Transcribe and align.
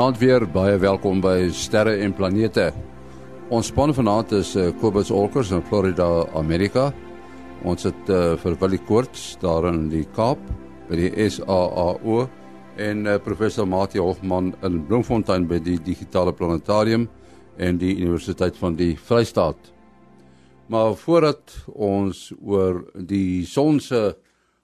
Goeienaand 0.00 0.22
weer, 0.22 0.44
baie 0.48 0.78
welkom 0.80 1.18
by 1.20 1.50
Sterre 1.52 1.98
en 2.00 2.14
Planete. 2.16 2.70
Ons 3.52 3.68
span 3.68 3.90
vanaand 3.92 4.30
is 4.32 4.54
uh, 4.56 4.70
Kobus 4.80 5.10
Olkers 5.12 5.50
in 5.52 5.60
Florida, 5.68 6.06
Amerika. 6.40 6.86
Ons 7.68 7.84
het 7.84 8.08
uh, 8.08 8.32
vir 8.40 8.54
Willie 8.62 8.80
Koorts 8.88 9.34
daar 9.42 9.66
in 9.68 9.90
die 9.92 10.06
Kaap 10.16 10.40
by 10.88 10.96
die 11.02 11.26
SAAO 11.28 12.22
en 12.80 13.02
uh, 13.04 13.18
professor 13.20 13.68
Mati 13.68 14.00
Hofman 14.00 14.54
in 14.64 14.78
Bloemfontein 14.88 15.44
by 15.50 15.58
die 15.60 15.76
Digitale 15.84 16.32
Planetarium 16.32 17.04
en 17.60 17.76
die 17.82 17.92
Universiteit 17.98 18.56
van 18.56 18.78
die 18.80 18.94
Vrystaat. 18.96 19.68
Maar 20.72 20.96
voordat 20.96 21.58
ons 21.76 22.30
oor 22.40 22.86
die 22.96 23.44
son 23.44 23.84
se 23.84 24.14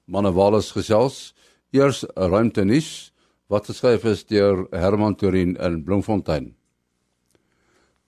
manewales 0.08 0.72
gesels, 0.72 1.34
eers 1.76 2.06
ruimte 2.16 2.64
nuus 2.64 3.10
wat 3.48 3.66
geskryf 3.70 4.04
is 4.04 4.24
deur 4.26 4.66
Herman 4.72 5.14
Turin 5.14 5.56
in 5.56 5.82
Bloemfontein. 5.84 6.54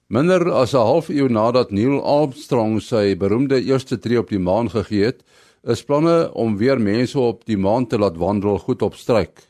Minder 0.09 0.51
as 0.53 0.73
'n 0.75 0.87
halfuur 0.89 1.31
nadat 1.31 1.71
Neil 1.71 2.01
Armstrong 2.03 2.81
sy 2.81 3.15
beroemde 3.15 3.61
eerste 3.61 3.99
tree 3.99 4.19
op 4.19 4.29
die 4.29 4.39
maan 4.39 4.71
gegee 4.71 5.05
het, 5.05 5.23
is 5.63 5.85
planne 5.85 6.33
om 6.35 6.57
weer 6.57 6.81
mense 6.81 7.19
op 7.19 7.45
die 7.45 7.59
maan 7.59 7.87
te 7.87 7.99
laat 7.99 8.17
wandel 8.17 8.59
goed 8.59 8.83
op 8.83 8.95
stryk. 8.95 9.43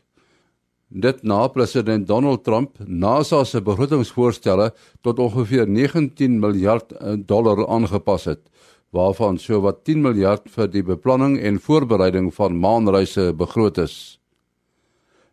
Dit 0.90 1.22
na 1.22 1.48
president 1.48 2.06
Donald 2.06 2.44
Trump 2.44 2.78
NASA 2.86 3.44
se 3.44 3.60
begrotingsvoorstelle 3.60 4.72
tot 5.02 5.18
ongeveer 5.18 5.68
19 5.68 6.40
miljard 6.40 6.92
dollar 7.26 7.66
aangepas 7.68 8.24
het, 8.24 8.40
waarvan 8.90 9.38
sowat 9.38 9.84
10 9.84 10.02
miljard 10.02 10.48
vir 10.50 10.68
die 10.68 10.82
beplanning 10.82 11.38
en 11.38 11.60
voorbereiding 11.60 12.34
van 12.34 12.58
maanreise 12.58 13.32
begroot 13.32 13.78
is. 13.78 14.17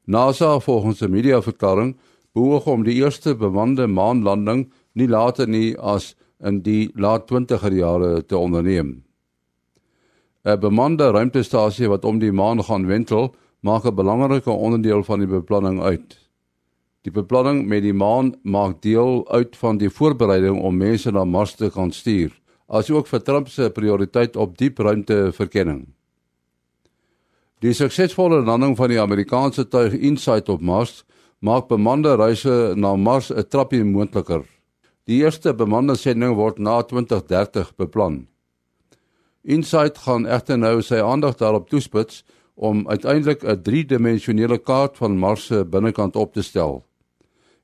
NASA 0.05 0.59
volgens 0.59 1.01
'n 1.01 1.09
mediaverklaring 1.09 1.97
beoog 2.33 2.65
om 2.67 2.83
die 2.83 2.93
eerste 2.93 3.35
bemande 3.35 3.87
maanlanding 3.87 4.71
nie 4.93 5.07
later 5.07 5.47
nie 5.47 5.77
as 5.77 6.15
in 6.39 6.61
die 6.61 6.91
laat 6.95 7.27
20er 7.31 7.73
jare 7.73 8.25
te 8.25 8.37
onderneem. 8.37 9.03
'n 10.45 10.59
Bemande 10.59 11.11
ruimtestasie 11.11 11.89
wat 11.89 12.05
om 12.05 12.19
die 12.19 12.31
maan 12.31 12.63
gaan 12.63 12.85
wentel, 12.85 13.33
maak 13.61 13.85
'n 13.85 13.95
belangrike 13.95 14.51
onderdeel 14.51 15.03
van 15.03 15.19
die 15.19 15.27
beplanning 15.27 15.81
uit. 15.81 16.19
Die 17.01 17.11
beplanning 17.11 17.65
met 17.67 17.81
die 17.81 17.93
maan 17.93 18.35
maak 18.43 18.81
deel 18.81 19.25
uit 19.29 19.55
van 19.57 19.77
die 19.77 19.89
voorbereiding 19.89 20.61
om 20.61 20.77
mense 20.77 21.11
na 21.11 21.23
Mars 21.23 21.55
te 21.55 21.69
kan 21.69 21.91
stuur, 21.91 22.31
asook 22.67 23.07
vir 23.07 23.21
Trump 23.21 23.47
se 23.47 23.69
prioriteit 23.69 24.35
op 24.35 24.57
diep 24.57 24.77
ruimteverkenning. 24.79 25.94
Die 27.65 27.73
suksesvolle 27.73 28.43
landing 28.45 28.75
van 28.77 28.91
die 28.91 28.99
Amerikaanse 29.01 29.63
tuig 29.65 29.95
Insight 29.97 30.51
op 30.53 30.61
Mars 30.61 30.99
maak 31.41 31.65
bemande 31.65 32.11
reise 32.19 32.75
na 32.77 32.91
Mars 32.95 33.31
'n 33.31 33.47
trappie 33.49 33.83
moontliker. 33.83 34.43
Die 35.07 35.23
eerste 35.23 35.53
bemande 35.53 35.95
sending 35.95 36.35
word 36.35 36.59
na 36.59 36.81
2030 36.83 37.75
beplan. 37.75 38.27
Insight 39.43 39.97
gaan 39.97 40.27
egter 40.27 40.57
nou 40.57 40.81
sy 40.81 41.01
aandag 41.01 41.37
daarop 41.37 41.69
toespits 41.69 42.23
om 42.55 42.87
uiteindelik 42.87 43.43
'n 43.43 43.61
driedimensionele 43.61 44.57
kaart 44.57 44.97
van 44.97 45.17
Mars 45.17 45.45
se 45.45 45.65
binnekant 45.65 46.15
op 46.15 46.33
te 46.33 46.43
stel. 46.43 46.85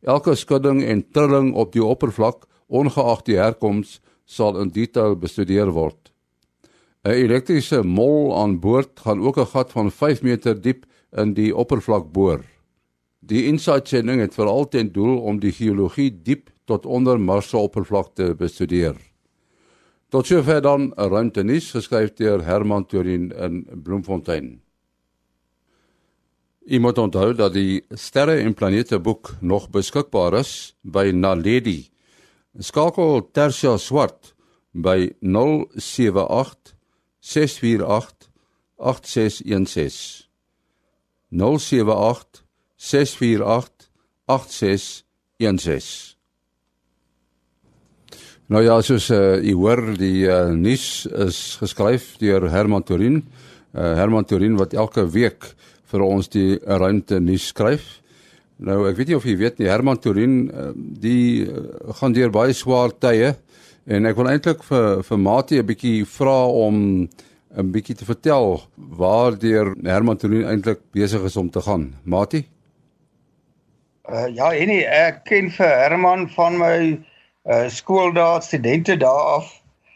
Elke 0.01 0.35
skudding 0.35 0.83
en 0.83 1.11
trilling 1.11 1.53
op 1.53 1.71
die 1.73 1.83
oppervlak, 1.83 2.45
ongeag 2.67 3.21
die 3.21 3.37
herkoms, 3.37 4.01
sal 4.25 4.57
in 4.57 4.69
detail 4.69 5.15
bestudeer 5.15 5.71
word. 5.71 6.10
'n 7.03 7.09
Elektriese 7.17 7.81
mol 7.83 8.35
aan 8.37 8.59
boord 8.59 8.99
gaan 8.99 9.21
ook 9.21 9.37
'n 9.37 9.51
gat 9.53 9.71
van 9.71 9.91
5 9.91 10.21
meter 10.21 10.61
diep 10.61 10.85
in 11.11 11.33
die 11.33 11.55
oppervlak 11.55 12.11
boor. 12.11 12.41
Die 13.19 13.45
InSight-sending 13.45 14.21
het 14.21 14.33
veral 14.33 14.67
ten 14.67 14.91
doel 14.91 15.17
om 15.21 15.39
die 15.39 15.51
geologie 15.51 16.21
diep 16.23 16.49
tot 16.65 16.85
onder 16.85 17.19
Mars 17.19 17.49
se 17.49 17.57
oppervlak 17.57 18.15
te 18.15 18.35
bestudeer. 18.35 18.95
Tot 20.09 20.25
sover 20.25 20.61
dan 20.61 20.93
'n 20.97 21.09
ruimtenis 21.09 21.71
geskryf 21.71 22.13
deur 22.13 22.45
Herman 22.45 22.85
Turin 22.85 23.31
in 23.31 23.65
Bloemfontein. 23.83 24.61
Ek 26.67 26.79
moet 26.79 26.97
onthou 26.97 27.33
dat 27.33 27.53
die 27.53 27.81
sterre 27.89 28.35
en 28.35 28.53
planete 28.53 28.99
boek 28.99 29.35
nog 29.41 29.69
beskikbaar 29.69 30.33
is 30.39 30.75
by 30.81 31.11
Naledi. 31.13 31.89
Skakel 32.59 33.31
Tersia 33.31 33.77
Swart 33.77 34.35
by 34.71 35.09
078 35.19 36.70
648 37.21 38.29
8616 38.77 40.31
Nou 48.51 48.59
ja, 48.65 48.73
soos 48.83 49.05
uh, 49.15 49.37
u 49.39 49.53
hoor, 49.61 49.79
die 49.95 50.25
uh, 50.27 50.49
nuus 50.51 51.05
is 51.07 51.37
geskryf 51.61 52.17
deur 52.19 52.49
Herman 52.51 52.83
Torin. 52.83 53.21
Uh, 53.71 53.93
Herman 53.95 54.27
Torin 54.27 54.57
wat 54.59 54.75
elke 54.75 55.05
week 55.07 55.47
vir 55.87 56.03
ons 56.03 56.27
die 56.33 56.57
ruimte 56.59 57.21
nuus 57.23 57.45
skryf. 57.53 57.85
Nou 58.59 58.81
ek 58.89 58.99
weet 58.99 59.13
nie 59.13 59.15
of 59.15 59.27
jy 59.29 59.37
weet 59.39 59.61
nie, 59.61 59.69
Herman 59.71 60.01
Torin 60.03 60.35
uh, 60.51 60.73
die 60.75 61.47
uh, 61.47 61.93
gaan 62.01 62.17
deur 62.17 62.33
baie 62.33 62.51
swaar 62.57 62.91
tye 62.91 63.37
En 63.91 64.07
ek 64.07 64.15
wil 64.15 64.29
eintlik 64.31 64.61
vir 64.63 65.01
vir 65.03 65.19
Mati 65.19 65.57
'n 65.59 65.67
bietjie 65.67 66.05
vra 66.07 66.37
om 66.65 66.75
'n 67.59 67.71
bietjie 67.75 67.95
te 67.99 68.05
vertel 68.07 68.61
waardeur 69.01 69.73
Herman 69.83 70.17
Tonin 70.17 70.47
eintlik 70.47 70.79
besig 70.95 71.25
is 71.27 71.35
om 71.35 71.49
te 71.49 71.61
gaan. 71.65 71.83
Mati? 72.03 72.45
Uh, 74.07 74.27
ja, 74.31 74.53
en 74.53 74.71
ek 74.71 75.25
ken 75.27 75.51
vir 75.57 75.75
Herman 75.83 76.29
van 76.37 76.57
my 76.57 76.77
uh, 77.51 77.67
skooldae, 77.67 78.41
studente 78.41 78.95
daar 78.95 79.25
af. 79.35 79.51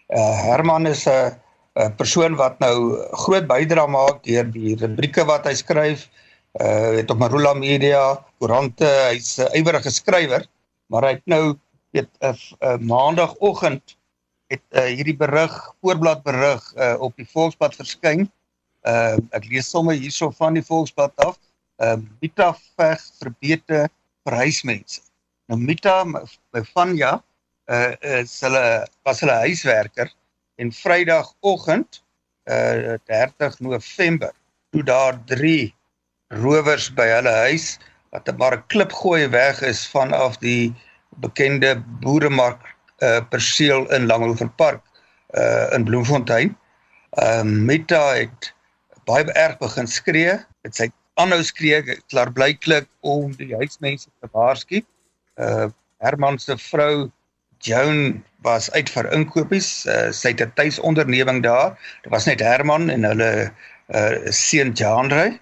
Uh, 0.10 0.36
Herman 0.44 0.88
is 0.92 1.08
'n 1.08 1.32
'n 1.80 1.96
persoon 1.96 2.36
wat 2.36 2.60
nou 2.60 3.00
groot 3.24 3.48
bydrae 3.48 3.88
maak 3.88 4.24
deur 4.24 4.46
die 4.52 4.76
rubrieke 4.76 5.24
wat 5.26 5.48
hy 5.48 5.54
skryf. 5.54 6.10
Uh 6.60 7.00
het 7.00 7.12
op 7.12 7.20
Marula 7.20 7.54
Media, 7.54 8.20
koerante, 8.40 8.88
hy's 9.12 9.40
'n 9.40 9.52
ywerige 9.60 9.92
skrywer, 9.92 10.44
maar 10.88 11.04
hy 11.04 11.12
het 11.16 11.28
nou 11.28 11.56
weet 11.96 12.10
'n 12.20 12.28
uh, 12.28 12.36
uh, 12.62 12.78
maandagooggend 12.78 13.98
het 14.52 14.62
uh, 14.70 14.84
hierdie 14.84 15.18
berig, 15.18 15.54
voorblad 15.82 16.24
berig 16.24 16.64
uh, 16.76 16.96
op 17.00 17.16
die 17.16 17.28
Volksblad 17.28 17.76
verskyn. 17.76 18.28
Uh, 18.86 19.18
ek 19.34 19.48
lees 19.50 19.70
sommer 19.70 19.96
hierso 19.98 20.30
van 20.30 20.54
die 20.54 20.66
Volksblad 20.66 21.16
af. 21.26 21.40
Uh, 21.82 21.98
Mita 22.22 22.54
veg 22.78 23.02
vir 24.26 24.38
huismense. 24.42 25.02
Nou 25.50 25.60
Mita 25.60 26.04
by 26.54 26.62
Vanja 26.74 27.18
uh, 27.70 27.94
is 28.22 28.40
hulle 28.42 28.86
was 29.06 29.22
hulle 29.24 29.38
huiswerker 29.46 30.12
en 30.62 30.72
Vrydagoggend 30.72 32.02
uh 32.46 32.94
30 33.10 33.60
November 33.66 34.32
toe 34.70 34.84
daar 34.86 35.18
3 35.26 35.74
rowers 36.28 36.92
by 36.94 37.08
hulle 37.10 37.34
huis 37.50 37.80
wat 38.14 38.30
'n 38.30 38.38
'n 38.38 38.64
klip 38.68 38.94
gooi 38.94 39.28
weg 39.30 39.62
is 39.62 39.88
vanaf 39.90 40.38
die 40.38 40.74
bekende 41.24 41.76
boeremark 42.02 42.62
uh, 43.04 43.22
perseel 43.30 43.86
in 43.94 44.08
Langhoeverpark 44.08 44.82
uh, 45.38 45.74
in 45.74 45.84
Bloemfontein. 45.84 46.56
Ehm 47.16 47.48
uh, 47.48 47.66
Meta 47.70 48.04
het 48.14 48.54
baie 49.06 49.32
erg 49.34 49.58
begin 49.58 49.88
skree. 49.88 50.38
Dit 50.66 50.76
sy 50.76 50.90
aanhou 51.22 51.44
skree 51.44 51.82
klaar 52.12 52.32
blyklik 52.36 52.88
om 53.02 53.32
die 53.40 53.54
huismense 53.56 54.10
te 54.20 54.32
waarsku. 54.32 54.84
Uh 55.40 55.68
Herman 56.04 56.36
se 56.40 56.58
vrou 56.60 57.10
Joan 57.64 58.24
was 58.44 58.68
uit 58.72 58.90
vir 58.92 59.08
inkopies. 59.16 59.86
Uh, 59.88 60.12
sy 60.12 60.34
het 60.34 60.42
'n 60.42 60.52
tuisonderneming 60.56 61.44
daar. 61.44 61.80
Dit 62.04 62.12
was 62.12 62.26
net 62.26 62.44
Herman 62.44 62.90
en 62.90 63.04
hulle 63.04 63.52
uh 63.96 64.32
seun 64.32 64.74
Jeanre. 64.74 65.26
Uh 65.32 65.40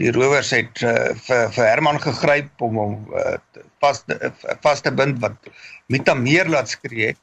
die 0.00 0.10
rowers 0.14 0.50
het 0.54 0.82
uh, 0.82 1.12
vir 1.26 1.50
vir 1.54 1.68
Herman 1.68 2.00
gegryp 2.02 2.64
om 2.66 2.78
hom 2.80 2.94
uh, 3.14 3.36
vas 3.84 4.04
uh, 4.08 4.30
vas 4.64 4.84
te 4.84 4.92
bind 5.00 5.20
wat 5.24 5.50
Mita 5.92 6.14
meer 6.14 6.48
laat 6.48 6.72
skree. 6.72 7.14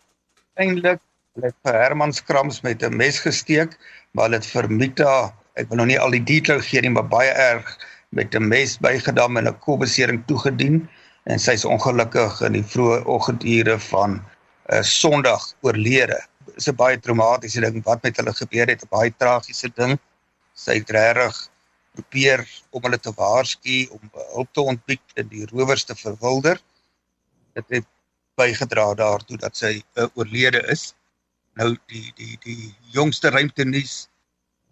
Eindelik 0.62 1.02
het 1.42 1.56
vir 1.66 1.78
Herman 1.80 2.13
skrams 2.13 2.62
met 2.66 2.84
'n 2.84 2.98
mes 2.98 3.19
gesteek, 3.19 3.78
maar 4.12 4.31
het 4.31 4.46
vir 4.46 4.68
Mita, 4.69 5.34
ek 5.56 5.69
wil 5.69 5.78
nou 5.78 5.88
nie 5.88 6.00
al 6.00 6.12
die 6.12 6.24
detail 6.24 6.62
gee 6.62 6.81
nie, 6.81 6.90
maar 6.90 7.08
baie 7.08 7.31
erg 7.31 7.78
met 8.10 8.36
'n 8.36 8.48
mes 8.48 8.78
bygedam 8.78 9.38
en 9.38 9.48
'n 9.48 9.60
kopbesering 9.60 10.24
toegedien 10.28 10.90
en 11.24 11.40
sy 11.40 11.52
is 11.52 11.66
ongelukkig 11.66 12.42
in 12.42 12.54
die 12.54 12.68
vroeë 12.74 13.06
oggendure 13.06 13.80
van 13.80 14.12
'n 14.12 14.75
uh, 14.75 14.81
Sondag 14.81 15.54
oorlede. 15.62 16.19
Dit 16.46 16.57
is 16.57 16.68
'n 16.68 16.75
baie 16.75 17.00
traumatiese 17.00 17.62
ding 17.62 17.84
wat 17.84 18.04
met 18.04 18.18
hulle 18.18 18.34
gebeur 18.34 18.68
het, 18.68 18.84
'n 18.84 18.90
baie 18.90 19.14
tragiese 19.18 19.72
ding. 19.75 20.00
Sy 20.54 20.74
het 20.74 20.90
regtig 20.90 21.50
probeer 21.96 22.44
om 22.72 22.84
hulle 22.86 23.00
te 23.00 23.14
waarsku 23.18 23.78
om 23.96 24.12
hulp 24.34 24.54
te 24.56 24.64
ontbied 24.74 25.18
en 25.20 25.28
die 25.32 25.46
rowers 25.52 25.84
te 25.88 25.96
verwilder. 25.96 26.62
Dit 27.58 27.76
het 27.76 27.90
bygedra 28.40 28.94
daartoe 28.96 29.38
dat 29.42 29.58
sy 29.60 29.74
uh, 29.80 30.08
oorlede 30.16 30.64
is. 30.72 30.92
Nou 31.60 31.74
die 31.92 32.08
die 32.16 32.38
die 32.46 32.72
jongste 32.96 33.34
ruimtenuus 33.34 34.06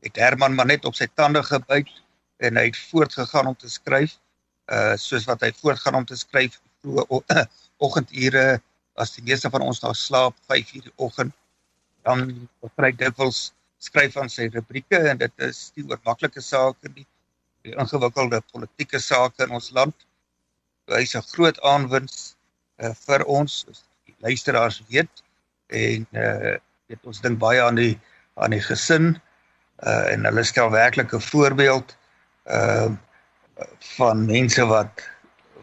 het 0.06 0.16
Herman 0.16 0.56
maar 0.56 0.70
net 0.70 0.86
op 0.88 0.96
sy 0.96 1.10
tande 1.20 1.44
gebyt 1.44 1.92
en 2.40 2.56
hy 2.56 2.70
het 2.70 2.80
voortgegaan 2.90 3.52
om 3.52 3.58
te 3.60 3.70
skryf. 3.70 4.16
Uh 4.72 4.96
soos 5.02 5.28
wat 5.28 5.44
hy 5.44 5.52
voortgaan 5.60 6.00
om 6.00 6.08
te 6.08 6.18
skryf 6.18 6.60
vroeë 6.84 7.22
oggendure 7.86 8.48
as 9.00 9.16
die 9.16 9.24
meeste 9.28 9.52
van 9.52 9.64
ons 9.66 9.82
nou 9.84 9.94
slaap 9.96 10.36
5 10.52 10.74
uur 10.78 10.88
die 10.88 10.98
oggend 11.08 11.36
dan 12.08 12.26
kry 12.80 12.92
dikwels 12.96 13.50
skryf 13.80 14.18
aan 14.20 14.30
sy 14.32 14.50
rubrieke 14.54 15.00
en 15.12 15.20
dit 15.22 15.46
is 15.48 15.70
die 15.76 15.86
oor 15.88 16.00
maklike 16.08 16.42
sake 16.44 16.92
nie 16.96 17.06
die 17.68 17.76
ingewikkelde 17.76 18.42
politieke 18.54 19.00
sake 19.04 19.44
in 19.44 19.56
ons 19.56 19.72
land. 19.76 19.96
Hy's 20.90 21.16
'n 21.16 21.26
groot 21.34 21.60
aanwins 21.72 22.36
uh, 22.80 22.94
vir 23.06 23.26
ons 23.28 23.66
as 23.70 23.84
die 24.08 24.16
luisteraars 24.26 24.82
weet 24.90 25.24
en 25.70 26.08
uh 26.16 26.58
weet 26.90 27.06
ons 27.06 27.22
dink 27.22 27.38
baie 27.40 27.62
aan 27.62 27.78
die 27.78 28.00
aan 28.42 28.56
die 28.56 28.64
gesin 28.64 29.12
uh 29.86 30.06
en 30.14 30.26
hulle 30.26 30.44
stel 30.44 30.72
werklik 30.74 31.14
'n 31.14 31.28
voorbeeld 31.32 31.96
uh 32.48 32.90
van 33.98 34.26
mense 34.26 34.66
wat 34.66 35.04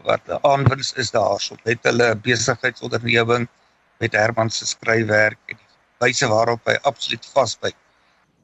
wat 0.07 0.29
aanwins 0.41 0.93
is 0.93 1.11
daarso 1.11 1.57
met 1.65 1.83
hulle 1.83 2.15
besigheidsonderneming 2.15 3.47
met 3.99 4.13
Herman 4.13 4.49
se 4.49 4.65
skryfwerk 4.65 5.39
en 5.51 5.57
die 5.57 5.73
wyse 6.05 6.27
waarop 6.29 6.61
hy 6.69 6.77
absoluut 6.83 7.25
vasbyt 7.33 7.75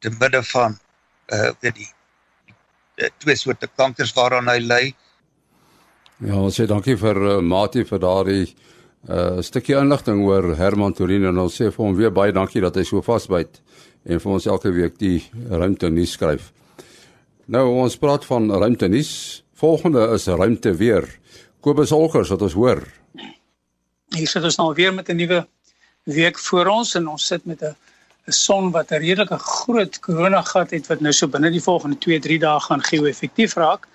te 0.03 0.11
midde 0.19 0.43
van 0.51 0.77
uh 1.33 1.51
weet 1.63 1.79
die, 1.79 1.89
die 2.99 3.09
twee 3.23 3.39
soorte 3.39 3.69
kankers 3.71 4.13
waaraan 4.17 4.51
hy 4.51 4.59
ly. 4.59 4.83
Ja, 6.23 6.37
ons 6.39 6.59
sê 6.59 6.67
dankie 6.69 6.95
vir 6.99 7.19
uh, 7.23 7.37
Mati 7.41 7.85
vir 7.87 8.01
daardie 8.03 8.43
uh, 8.47 9.39
stukkie 9.43 9.77
inligting 9.79 10.21
oor 10.27 10.53
Herman 10.59 10.95
Torino 10.95 11.31
en 11.31 11.45
ons 11.45 11.55
sê 11.59 11.69
vir 11.71 11.85
hom 11.85 11.95
weer 11.97 12.13
baie 12.15 12.35
dankie 12.35 12.61
dat 12.63 12.77
hy 12.79 12.85
so 12.87 13.03
vasbyt 13.03 13.61
en 14.03 14.19
vir 14.19 14.35
ons 14.35 14.49
elke 14.51 14.71
week 14.75 14.99
die 14.99 15.23
ruimte 15.49 15.89
nuus 15.89 16.17
skryf. 16.17 16.51
Nou 17.51 17.65
ons 17.83 17.97
praat 17.99 18.25
van 18.27 18.51
ruimte 18.51 18.87
nuus. 18.91 19.43
Volgende 19.59 20.05
is 20.15 20.27
ruimte 20.27 20.73
weer. 20.79 21.07
Kobus 21.63 21.91
Olkers 21.95 22.31
wat 22.33 22.43
ons 22.43 22.55
hoor. 22.59 22.83
Hier 24.13 24.29
sit 24.29 24.43
ons 24.43 24.59
nou 24.59 24.73
weer 24.75 24.93
met 24.93 25.09
'n 25.09 25.15
nuwe 25.15 25.45
week 26.03 26.39
voor 26.39 26.67
ons 26.67 26.95
en 26.95 27.07
ons 27.07 27.25
sit 27.25 27.45
met 27.45 27.61
'n 27.63 27.75
'n 28.27 28.31
son 28.31 28.71
wat 28.71 28.91
'n 28.91 29.03
redelike 29.03 29.37
groot 29.37 29.99
koronagat 29.99 30.71
het 30.71 30.87
wat 30.87 31.01
nou 31.01 31.13
so 31.13 31.27
binne 31.27 31.51
die 31.51 31.63
volgende 31.69 31.97
2-3 32.05 32.39
dae 32.39 32.59
gaan 32.59 32.83
geo-effektief 32.89 33.55
raak. 33.55 33.87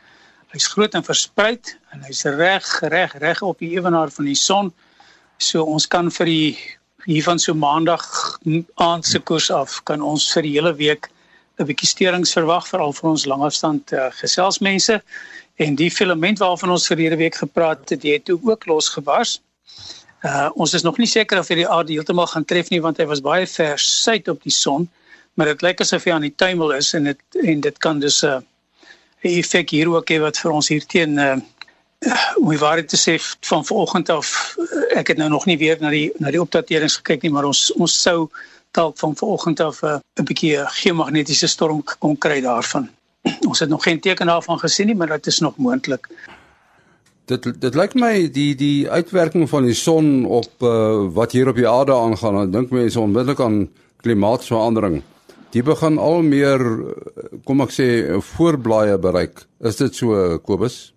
Hy's 0.52 0.66
groot 0.66 0.94
en 0.94 1.04
versprei 1.04 1.58
en 1.92 2.02
hy's 2.02 2.24
reg 2.24 2.66
reg 2.80 3.12
reg 3.18 3.42
op 3.42 3.58
die 3.58 3.72
ewenaar 3.76 4.10
van 4.10 4.24
die 4.24 4.34
son. 4.34 4.72
So 5.38 5.64
ons 5.64 5.86
kan 5.86 6.10
vir 6.10 6.26
die 6.26 6.58
hiervan 7.06 7.38
so 7.38 7.54
maandag 7.54 8.04
aand 8.74 9.06
se 9.06 9.18
koers 9.18 9.50
af 9.50 9.80
kan 9.84 10.02
ons 10.02 10.32
vir 10.32 10.42
die 10.42 10.54
hele 10.58 10.74
week 10.74 11.08
'n 11.58 11.66
bietjie 11.66 11.88
sterings 11.88 12.32
verwag 12.36 12.68
veral 12.68 12.92
vir 12.92 13.10
ons 13.10 13.26
langafstand 13.26 13.92
uh, 13.92 14.10
geselsmense 14.20 15.02
en 15.56 15.74
die 15.74 15.90
filament 15.90 16.38
waarvan 16.38 16.70
ons 16.70 16.86
verlede 16.86 17.16
week 17.16 17.34
gepraat 17.34 17.88
het, 17.88 18.02
het 18.02 18.30
ook 18.30 18.66
losgebars. 18.66 19.40
Uh 20.26 20.48
ons 20.54 20.74
is 20.74 20.82
nog 20.82 20.98
nie 20.98 21.06
seker 21.06 21.38
of 21.38 21.48
hy 21.48 21.60
die 21.60 21.68
aarde 21.68 21.92
heeltemal 21.92 22.26
gaan 22.26 22.44
tref 22.44 22.70
nie 22.70 22.80
want 22.82 22.98
hy 22.98 23.06
was 23.06 23.22
baie 23.22 23.46
ver 23.46 23.78
suid 23.78 24.28
op 24.28 24.42
die 24.42 24.54
son, 24.54 24.88
maar 25.34 25.46
dit 25.46 25.62
lyk 25.62 25.80
asof 25.80 26.04
hy 26.04 26.16
aan 26.16 26.26
die 26.26 26.34
tuimel 26.34 26.74
is 26.74 26.92
en 26.98 27.04
dit 27.12 27.38
en 27.42 27.60
dit 27.60 27.78
kan 27.78 28.00
dus 28.02 28.24
'n 28.24 28.42
uh, 29.22 29.38
effek 29.38 29.70
hier 29.70 29.88
ook 29.88 30.10
hê 30.10 30.18
wat 30.20 30.38
vir 30.38 30.52
ons 30.52 30.68
hier 30.68 30.86
teen 30.86 31.18
uh, 31.18 31.36
om 32.36 32.50
die 32.50 32.58
waarheid 32.58 32.88
te 32.88 32.96
sê 32.96 33.18
van 33.46 33.64
vanoggend 33.64 34.10
af 34.10 34.56
eh, 34.58 34.98
ek 34.98 35.08
het 35.08 35.18
nou 35.18 35.28
nog 35.28 35.46
nie 35.46 35.58
weer 35.58 35.76
na 35.80 35.90
die 35.90 36.10
na 36.18 36.30
die 36.30 36.42
opdaterings 36.42 36.96
gekyk 36.96 37.22
nie 37.22 37.30
maar 37.30 37.44
ons 37.44 37.70
ons 37.74 38.02
sou 38.02 38.30
dalk 38.70 38.98
van 38.98 39.16
vanoggend 39.16 39.60
af 39.60 39.82
'n 39.82 40.24
bietjie 40.24 40.56
geomagnetiese 40.82 41.46
storm 41.46 41.82
kon 41.98 42.18
kry 42.18 42.40
daarvan. 42.40 42.90
Ons 43.48 43.58
het 43.58 43.68
nog 43.68 43.82
geen 43.82 44.00
teken 44.00 44.26
daarvan 44.26 44.58
gesien 44.58 44.86
nie, 44.86 44.94
maar 44.94 45.08
dit 45.08 45.26
is 45.26 45.38
nog 45.38 45.56
moontlik. 45.56 46.08
Dit 47.28 47.44
dit 47.60 47.74
lyk 47.76 47.94
my 47.94 48.12
die 48.32 48.54
die 48.56 48.88
uitwerking 48.88 49.48
van 49.50 49.66
die 49.68 49.76
son 49.76 50.24
op 50.24 50.64
uh, 50.64 51.06
wat 51.12 51.32
hier 51.36 51.48
op 51.48 51.58
die 51.60 51.68
aarde 51.68 51.92
aangaan, 51.92 52.42
ek 52.46 52.52
dink 52.52 52.70
mense 52.72 53.00
onmiddellik 53.00 53.40
aan 53.44 53.58
klimaatsverandering. 54.00 55.02
Die 55.52 55.62
begin 55.64 55.98
al 56.00 56.22
meer 56.24 56.62
kom 57.44 57.60
ek 57.64 57.72
sê 57.72 57.88
voorblaaie 58.32 58.96
bereik. 59.00 59.44
Is 59.60 59.76
dit 59.80 59.96
so 59.96 60.38
Kobus? 60.44 60.92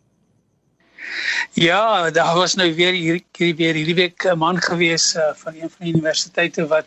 Ja, 1.60 2.10
daar 2.12 2.36
was 2.36 2.56
nou 2.56 2.70
weer 2.76 2.94
hier, 2.94 3.20
hier 3.38 3.56
weer 3.56 3.76
hierdie 3.76 3.96
week 3.96 4.26
'n 4.26 4.38
man 4.38 4.62
gewees 4.62 5.16
uh, 5.16 5.34
van 5.36 5.54
een 5.54 5.70
van 5.70 5.86
die 5.86 5.94
universiteite 5.94 6.68
wat 6.68 6.86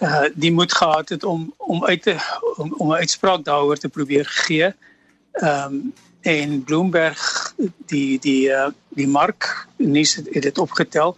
uh 0.00 0.28
die 0.34 0.52
moed 0.52 0.72
gehad 0.72 1.08
het 1.08 1.24
om 1.24 1.54
om 1.56 1.84
uit 1.84 2.02
te 2.02 2.16
om, 2.56 2.74
om 2.76 2.88
'n 2.92 3.02
uitspraak 3.02 3.44
daaroor 3.44 3.76
te 3.76 3.88
probeer 3.88 4.26
gee. 4.26 4.72
Ehm 5.32 5.74
um, 5.74 5.92
en 6.22 6.64
Bloomberg 6.64 7.54
die 7.92 8.18
die 8.18 8.48
uh 8.48 8.70
die 8.88 9.08
mark 9.08 9.46
nuus 9.76 10.14
het, 10.14 10.42
dit 10.42 10.58
opgetel 10.58 11.16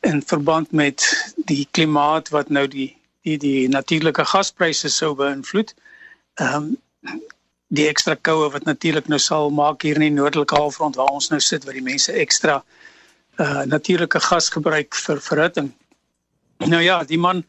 in 0.00 0.22
verband 0.22 0.70
met 0.72 1.04
die 1.36 1.66
klimaat 1.70 2.28
wat 2.28 2.48
nou 2.48 2.66
die 2.68 2.96
die 3.22 3.38
die 3.38 3.68
natuurlike 3.68 4.24
gaspryse 4.24 4.88
sou 4.88 5.14
beïnvloed. 5.14 5.74
Ehm 6.34 6.54
um, 6.54 6.76
die 7.68 7.88
ekstra 7.88 8.14
koue 8.14 8.48
wat 8.50 8.64
natuurlik 8.64 9.08
nou 9.12 9.18
sal 9.20 9.50
maak 9.52 9.82
hier 9.84 9.98
in 10.00 10.06
die 10.06 10.14
noordelike 10.16 10.56
halfrond 10.56 10.96
waar 10.96 11.12
ons 11.12 11.28
nou 11.28 11.40
sit 11.40 11.64
waar 11.64 11.76
die 11.76 11.84
mense 11.84 12.12
ekstra 12.12 12.62
uh 13.38 13.64
natuurlike 13.64 14.20
gas 14.20 14.48
gebruik 14.54 14.94
vir 14.94 15.20
verhitting. 15.20 15.72
Nou 16.66 16.80
ja, 16.82 17.02
die 17.04 17.18
man 17.18 17.44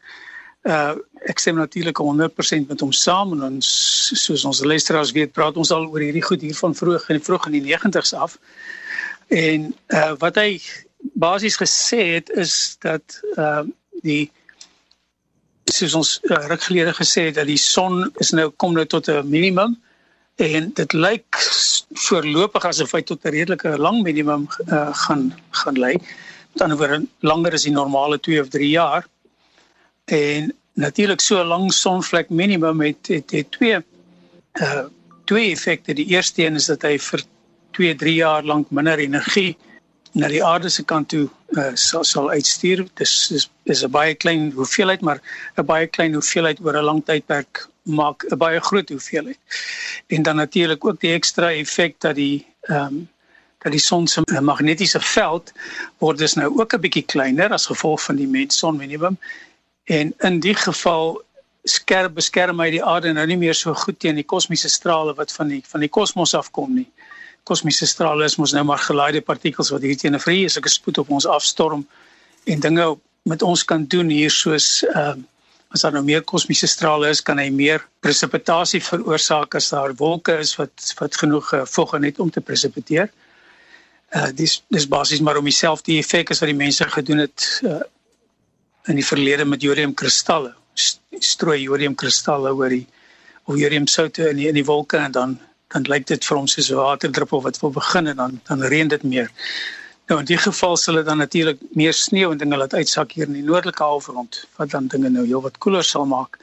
uh 0.67 0.95
ek 1.27 1.39
sê 1.39 1.51
natuurlik 1.51 2.00
100% 2.00 2.67
met 2.67 2.79
hom 2.79 2.91
saam 2.95 3.33
en 3.35 3.44
ons 3.44 3.69
soos 4.15 4.45
ons 4.47 4.61
luisteraars 4.63 5.11
weet, 5.11 5.33
praat 5.35 5.57
ons 5.59 5.71
al 5.71 5.88
oor 5.88 6.00
hierdie 6.00 6.23
goed 6.23 6.41
hier 6.41 6.56
van 6.56 6.75
vroeg 6.75 7.09
en 7.11 7.21
vroeg 7.21 7.47
in 7.47 7.57
die 7.57 7.75
90's 7.75 8.13
af. 8.13 8.38
En 9.27 9.73
uh 9.95 10.13
wat 10.19 10.39
hy 10.39 10.61
basies 11.13 11.59
gesê 11.59 12.01
het 12.15 12.29
is 12.29 12.77
dat 12.79 13.19
uh 13.35 13.63
die 14.03 14.31
soos 15.69 15.94
ons 15.95 16.11
uh, 16.23 16.39
ruk 16.50 16.63
gelede 16.65 16.94
gesê 16.97 17.29
het 17.29 17.38
dat 17.38 17.47
die 17.50 17.59
son 17.59 18.07
is 18.23 18.31
nou 18.33 18.50
kom 18.57 18.73
nou 18.73 18.85
tot 18.85 19.09
'n 19.09 19.29
minimum 19.29 19.77
en 20.39 20.71
dit 20.73 20.94
lyk 20.94 21.38
voorlopig 22.07 22.65
asof 22.65 22.91
hy 22.91 23.01
tot 23.01 23.25
'n 23.25 23.35
redelike 23.35 23.77
lang 23.77 24.01
minimum 24.03 24.47
uh, 24.67 24.89
gaan 24.94 25.35
gaan 25.51 25.77
lê. 25.77 25.94
Met 26.53 26.61
ander 26.61 26.77
woorde 26.77 27.06
langer 27.19 27.53
as 27.53 27.63
die 27.63 27.71
normale 27.71 28.19
2 28.19 28.41
of 28.41 28.50
3 28.50 28.69
jaar. 28.69 29.07
En 30.09 30.53
natuurlik 30.73 31.21
so 31.21 31.41
'n 31.41 31.47
lang 31.47 31.73
sonvlek 31.73 32.30
minimum 32.30 32.81
het 32.81 33.07
het, 33.07 33.31
het 33.31 33.51
twee 33.51 33.78
uh 34.54 34.85
twee 35.23 35.51
effekte. 35.51 35.94
Die 35.94 36.06
eerste 36.06 36.45
een 36.45 36.56
is 36.56 36.66
dat 36.66 36.81
hy 36.81 36.97
vir 36.99 37.21
2, 37.71 37.95
3 37.95 38.13
jaar 38.13 38.44
lank 38.44 38.69
minder 38.69 38.97
energie 38.97 39.57
na 40.11 40.28
die 40.28 40.42
aarde 40.44 40.69
se 40.69 40.83
kant 40.83 41.09
toe 41.09 41.28
uh, 41.49 41.69
sal 41.73 42.04
sal 42.04 42.30
uitstuur. 42.30 42.87
Dis 42.94 43.31
is 43.31 43.49
is 43.63 43.83
'n 43.85 43.92
baie 43.92 44.16
klein 44.16 44.51
hoeveelheid, 44.51 45.01
maar 45.01 45.21
'n 45.57 45.66
baie 45.66 45.87
klein 45.87 46.13
hoeveelheid 46.13 46.59
oor 46.66 46.78
'n 46.78 46.83
lang 46.83 47.06
tydperk 47.06 47.68
maak 47.83 48.25
'n 48.31 48.37
baie 48.37 48.59
groot 48.59 48.89
hoeveelheid. 48.89 49.39
En 50.07 50.23
dan 50.23 50.35
natuurlik 50.35 50.85
ook 50.85 50.99
die 50.99 51.13
ekstra 51.13 51.51
effek 51.51 51.95
dat 51.99 52.16
die 52.16 52.45
ehm 52.61 52.85
um, 52.85 53.09
dat 53.59 53.71
die 53.71 53.81
son 53.81 54.07
se 54.07 54.21
magnetiese 54.42 54.99
veld 54.99 55.51
word 55.97 56.18
dus 56.18 56.33
nou 56.33 56.59
ook 56.59 56.73
'n 56.73 56.81
bietjie 56.81 57.06
kleiner 57.06 57.51
as 57.51 57.66
gevolg 57.66 58.01
van 58.04 58.16
die 58.16 58.28
mens 58.28 58.57
son 58.57 58.78
minimum. 58.78 59.18
En 59.90 60.14
in 60.28 60.40
die 60.40 60.54
geval 60.54 61.18
skerp 61.64 62.14
beskerm 62.19 62.62
hy 62.62 62.69
die 62.76 62.84
aarde 62.86 63.12
nou 63.14 63.26
nie 63.30 63.40
meer 63.42 63.58
so 63.58 63.74
goed 63.74 63.98
teen 64.00 64.19
die 64.19 64.28
kosmiese 64.28 64.69
strale 64.69 65.16
wat 65.18 65.34
van 65.34 65.50
die 65.50 65.64
van 65.66 65.81
die 65.84 65.90
kosmos 65.90 66.36
afkom 66.38 66.76
nie. 66.78 66.86
Kosmiese 67.50 67.88
strale 67.90 68.28
is 68.30 68.38
mos 68.38 68.54
nou 68.54 68.64
maar 68.69 68.84
gelaaide 68.84 69.24
partikels 69.26 69.74
wat 69.74 69.81
hier 69.81 69.98
teen 69.98 70.16
'n 70.16 70.22
vreeslike 70.22 70.69
spoed 70.69 71.02
op 71.02 71.10
ons 71.10 71.26
afstorm 71.26 71.88
en 72.46 72.60
dinge 72.60 72.86
met 73.24 73.42
ons 73.42 73.66
kan 73.66 73.86
doen 73.86 74.10
hier 74.10 74.31
soos 74.31 74.84
ehm 74.94 75.19
uh, 75.19 75.28
as 75.69 75.84
daar 75.86 75.94
nou 75.94 76.04
meer 76.04 76.24
kosmiese 76.26 76.68
strale 76.68 77.10
is, 77.14 77.22
kan 77.22 77.38
hy 77.38 77.50
meer 77.54 77.84
presipitasie 78.02 78.81
veroorsaak 78.81 79.54
as 79.56 79.69
daar 79.69 79.94
wolke 79.98 80.40
is 80.42 80.56
wat 80.58 80.94
wat 80.98 81.18
genoeg 81.18 81.54
uh, 81.54 81.62
vog 81.66 81.92
het 81.92 82.19
om 82.19 82.30
te 82.30 82.42
presipiteer. 82.42 83.10
Uh 84.10 84.30
dis 84.34 84.64
dis 84.69 84.88
basies 84.88 85.22
maar 85.22 85.38
om 85.38 85.46
dieselfde 85.46 85.98
effek 85.98 86.31
as 86.31 86.40
wat 86.42 86.50
die 86.50 86.58
mense 86.66 86.86
gedoen 86.90 87.26
het 87.26 87.62
uh 87.64 87.81
in 88.90 88.98
die 88.98 89.06
verlede 89.06 89.46
met 89.46 89.62
jodiumkristalle. 89.62 90.54
Strooi 91.19 91.62
jodiumkristalle 91.62 92.54
oor 92.56 92.74
die 92.74 92.86
of 93.50 93.58
jodiumsoute 93.58 94.30
in 94.30 94.38
die, 94.42 94.48
in 94.50 94.58
die 94.58 94.66
wolke 94.66 94.98
en 94.98 95.16
dan 95.16 95.40
dan 95.69 95.84
lyk 95.86 96.08
dit 96.10 96.24
vir 96.26 96.38
ons 96.38 96.56
soos 96.56 96.72
'n 96.72 96.80
waterdruppel 96.80 97.44
wat 97.46 97.60
wil 97.62 97.72
begin 97.72 98.08
en 98.08 98.16
dan 98.16 98.40
dan 98.48 98.64
reën 98.64 98.88
dit 98.88 99.04
meer. 99.04 99.30
Nou 100.10 100.19
in 100.19 100.26
die 100.26 100.38
geval 100.38 100.78
sal 100.78 100.96
dit 100.96 101.06
dan 101.06 101.18
natuurlik 101.18 101.60
meer 101.78 101.94
sneeu 101.94 102.31
en 102.31 102.38
dinge 102.38 102.58
laat 102.58 102.74
uitsak 102.74 103.12
hier 103.12 103.28
in 103.28 103.34
die 103.34 103.46
noordelike 103.46 103.84
halfrond 103.84 104.48
wat 104.58 104.72
dan 104.72 104.88
dinge 104.88 105.10
nou 105.10 105.26
heelwat 105.26 105.58
koeler 105.58 105.84
sal 105.84 106.06
maak. 106.06 106.40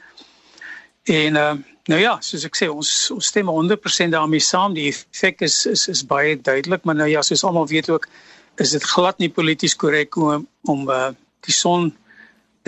En 1.03 1.35
uh, 1.35 1.55
nou 1.91 1.99
ja, 1.99 2.17
soos 2.21 2.45
ek 2.45 2.55
sê, 2.55 2.69
ons 2.71 3.11
ons 3.11 3.27
stem 3.27 3.51
100% 3.51 4.15
daarmee 4.15 4.39
saam. 4.39 4.73
Die 4.73 4.87
effek 4.87 5.41
is 5.41 5.65
is 5.65 5.87
is 5.87 6.05
baie 6.07 6.41
duidelik, 6.41 6.83
maar 6.83 6.95
nou 6.95 7.09
ja, 7.09 7.21
soos 7.21 7.43
almal 7.43 7.67
weet 7.67 7.89
ook, 7.89 8.07
is 8.55 8.71
dit 8.71 8.83
glad 8.83 9.19
nie 9.19 9.29
polities 9.29 9.75
korrek 9.75 10.15
om 10.15 10.47
om 10.63 10.89
uh, 10.89 11.11
die 11.43 11.53
son 11.53 11.91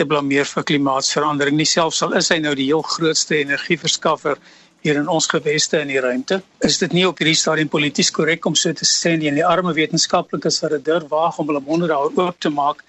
te 0.00 0.08
blameer 0.08 0.48
vir 0.48 0.66
klimaatsverandering 0.72 1.58
nie. 1.60 1.68
Selfs 1.68 2.00
al 2.06 2.16
is 2.20 2.30
hy 2.32 2.40
nou 2.40 2.56
die 2.58 2.70
heel 2.70 2.84
grootste 2.94 3.36
energieverskaffer 3.40 4.40
hier 4.84 4.96
in 4.96 5.08
ons 5.12 5.28
geweste 5.28 5.80
in 5.80 5.92
die 5.92 6.00
ruimte. 6.00 6.40
Is 6.64 6.78
dit 6.80 6.94
nie 6.96 7.04
op 7.08 7.20
hierdie 7.20 7.36
stadium 7.36 7.68
polities 7.68 8.12
korrek 8.16 8.46
om 8.48 8.56
so 8.56 8.72
te 8.72 8.88
sê 8.88 9.16
nie 9.20 9.28
en 9.28 9.36
die 9.36 9.46
arme 9.46 9.74
wetenskaplikes 9.76 10.62
wat 10.64 10.76
dit 10.78 10.86
durf 10.88 11.10
waag 11.12 11.38
om 11.38 11.50
hulle 11.52 11.64
monde 11.66 11.90
daaroor 11.90 12.16
oop 12.30 12.40
te 12.40 12.52
maak, 12.54 12.80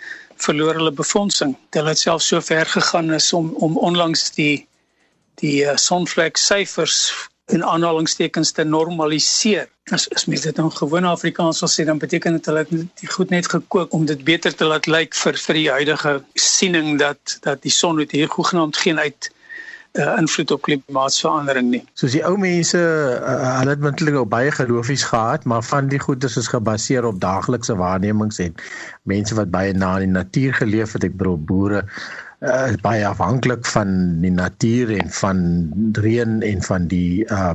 verloor 0.42 0.80
hulle 0.80 0.94
befondsing. 0.96 1.58
Hulle 1.76 1.92
het 1.92 2.00
self 2.00 2.24
so 2.24 2.40
ver 2.42 2.70
gegaan 2.72 3.12
is 3.18 3.32
om 3.36 3.52
om 3.60 3.76
onlangs 3.78 4.30
die 4.38 4.68
die 5.42 5.66
uh, 5.66 5.76
sonvlek 5.80 6.38
syfers 6.38 7.12
in 7.46 7.64
aanhalingstekens 7.64 8.52
te 8.52 8.64
normaliseer. 8.64 9.68
As 9.92 10.08
as 10.16 10.26
mens 10.26 10.46
dit 10.46 10.58
in 10.58 10.72
gewone 10.72 11.08
Afrikaans 11.08 11.58
sal 11.58 11.72
sê, 11.72 11.86
dan 11.86 12.00
beteken 12.00 12.38
dit 12.38 12.46
hulle 12.46 12.64
het 12.64 12.72
die 13.02 13.10
goed 13.10 13.30
net 13.34 13.50
gekook 13.50 13.94
om 13.94 14.06
dit 14.06 14.24
beter 14.24 14.56
te 14.56 14.70
laat 14.70 14.88
lyk 14.88 15.18
vir 15.18 15.40
vir 15.46 15.60
die 15.60 15.70
huidige 15.70 16.16
siening 16.40 16.98
dat 17.02 17.38
dat 17.42 17.62
die 17.66 17.74
son 17.74 18.00
het 18.00 18.12
hier 18.16 18.32
hoegenaamd 18.32 18.78
geen 18.78 19.00
uit 19.00 19.32
uh, 20.00 20.16
invloed 20.20 20.52
op 20.52 20.62
klimaatsverandering 20.68 21.70
nie. 21.74 21.82
Soos 22.00 22.16
die 22.16 22.24
ou 22.28 22.38
mense, 22.40 22.80
uh, 22.80 23.58
hulle 23.60 23.76
het 23.76 23.86
eintlik 23.90 24.20
al 24.22 24.30
baie 24.30 24.52
geloofies 24.56 25.04
gehad, 25.10 25.44
maar 25.50 25.64
van 25.68 25.90
die 25.92 26.00
goedes 26.00 26.38
is 26.40 26.52
gebaseer 26.52 27.08
op 27.10 27.20
daaglikse 27.20 27.76
waarnemings 27.76 28.40
en 28.44 28.56
mense 29.10 29.36
wat 29.36 29.52
baie 29.52 29.74
na 29.74 29.98
die 30.00 30.12
natuur 30.12 30.62
geleef 30.62 30.96
het, 30.96 31.10
ek 31.10 31.18
bedoel 31.20 31.40
boere 31.52 31.88
uh, 32.42 32.74
baie 32.82 33.06
afhanklik 33.08 33.66
van 33.66 34.22
die 34.22 34.34
natuur 34.34 34.98
en 34.98 35.10
van 35.22 35.44
reën 35.94 36.42
en 36.42 36.62
van 36.62 36.88
die 36.88 37.26
uh 37.30 37.54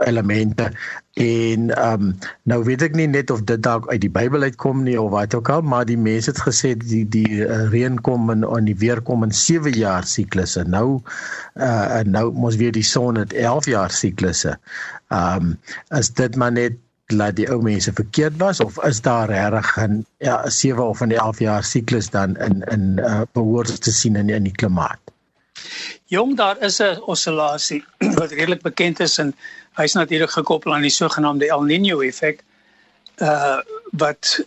elemente. 0.00 0.72
En 1.14 1.70
ehm 1.76 2.02
um, 2.02 2.14
nou 2.42 2.64
weet 2.64 2.82
ek 2.82 2.94
nie 2.98 3.06
net 3.06 3.30
of 3.30 3.42
dit 3.46 3.60
dalk 3.62 3.90
uit 3.90 4.00
die 4.00 4.10
Bybel 4.10 4.42
uitkom 4.42 4.82
nie 4.82 4.96
of 5.00 5.10
wat 5.12 5.34
ook 5.36 5.48
al 5.52 5.60
maar 5.62 5.84
die 5.86 5.98
mense 5.98 6.32
het 6.32 6.40
gesê 6.42 6.72
die 6.80 7.04
die 7.08 7.44
uh, 7.44 7.68
reën 7.70 8.00
kom 8.00 8.30
en 8.32 8.46
en 8.48 8.64
die 8.66 8.76
weer 8.80 9.02
kom 9.04 9.22
in 9.22 9.32
7 9.32 9.76
jaar 9.78 10.08
siklusse. 10.08 10.64
Nou 10.64 11.02
uh 11.54 12.00
nou 12.08 12.32
mos 12.32 12.56
weer 12.56 12.72
die 12.72 12.86
son 12.86 13.20
het 13.20 13.32
11 13.32 13.70
jaar 13.76 13.90
siklusse. 13.90 14.56
Ehm 15.08 15.52
um, 15.52 15.58
is 16.00 16.10
dit 16.10 16.36
maar 16.36 16.52
net 16.52 16.80
laat 17.12 17.36
die 17.36 17.48
ou 17.52 17.60
mense 17.62 17.92
verkeerd 17.92 18.36
was 18.40 18.60
of 18.60 18.78
is 18.84 19.00
daar 19.04 19.28
regtig 19.28 19.76
'n 19.76 20.06
ja 20.18 20.48
7 20.48 20.84
of 20.84 21.00
'n 21.00 21.12
11 21.12 21.38
jaar 21.38 21.64
siklus 21.64 22.10
dan 22.10 22.36
in 22.36 22.62
in 22.70 22.98
uh, 22.98 23.20
behoort 23.32 23.82
te 23.82 23.92
sien 23.92 24.16
in 24.16 24.28
in 24.28 24.42
die 24.42 24.52
klimaat. 24.52 25.00
Jong 26.04 26.36
daar 26.36 26.58
is 26.62 26.80
'n 26.80 27.00
oscillasie 27.00 27.84
wat 28.20 28.30
redelik 28.30 28.62
bekend 28.62 29.00
is 29.00 29.18
en 29.18 29.34
hy's 29.72 29.92
natuurlik 29.92 30.30
gekoppel 30.30 30.74
aan 30.74 30.86
die 30.86 30.90
sogenaamde 30.90 31.48
El 31.48 31.64
Niño 31.64 32.00
effek 32.00 32.44
uh 33.20 33.60
wat 33.92 34.40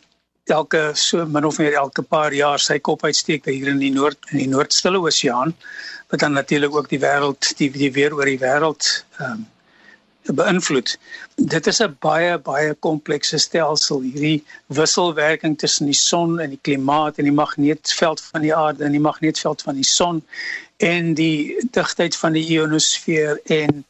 elke 0.46 0.92
so 0.94 1.26
min 1.26 1.46
of 1.46 1.58
meer 1.58 1.74
elke 1.74 2.02
paar 2.02 2.34
jaar 2.34 2.60
sy 2.60 2.80
kop 2.80 3.04
uitsteek 3.04 3.46
hier 3.46 3.68
in 3.68 3.80
die 3.80 3.92
noord 3.92 4.18
in 4.32 4.38
die 4.38 4.48
noordstille 4.48 5.00
oseaan 5.00 5.54
wat 6.10 6.20
dan 6.20 6.34
natuurlik 6.34 6.76
ook 6.76 6.90
die 6.90 7.00
wêreld 7.00 7.54
die 7.58 7.70
die 7.72 7.92
weer 7.92 8.16
oor 8.16 8.26
die 8.26 8.40
wêreld 8.40 9.06
ehm 9.20 9.32
um, 9.32 9.46
beïnvloed. 10.34 10.98
Dit 11.36 11.67
is 11.67 11.79
'n 11.81 11.96
baie 12.00 12.38
baie 12.38 12.74
komplekse 12.74 13.38
stelsel 13.38 14.01
hierdie 14.01 14.43
wisselwerking 14.67 15.57
tussen 15.57 15.86
die 15.86 15.93
son 15.96 16.39
en 16.39 16.50
die 16.50 16.60
klimaat 16.62 17.17
en 17.17 17.24
die 17.24 17.39
magneetveld 17.43 18.22
van 18.22 18.41
die 18.41 18.55
aarde 18.55 18.84
en 18.84 18.91
die 18.91 19.07
magneetveld 19.10 19.62
van 19.62 19.75
die 19.75 19.84
son 19.84 20.24
en 20.77 21.13
die 21.13 21.67
digtheid 21.72 22.15
van 22.15 22.31
die 22.31 22.46
ionosfeer 22.46 23.39
en 23.43 23.86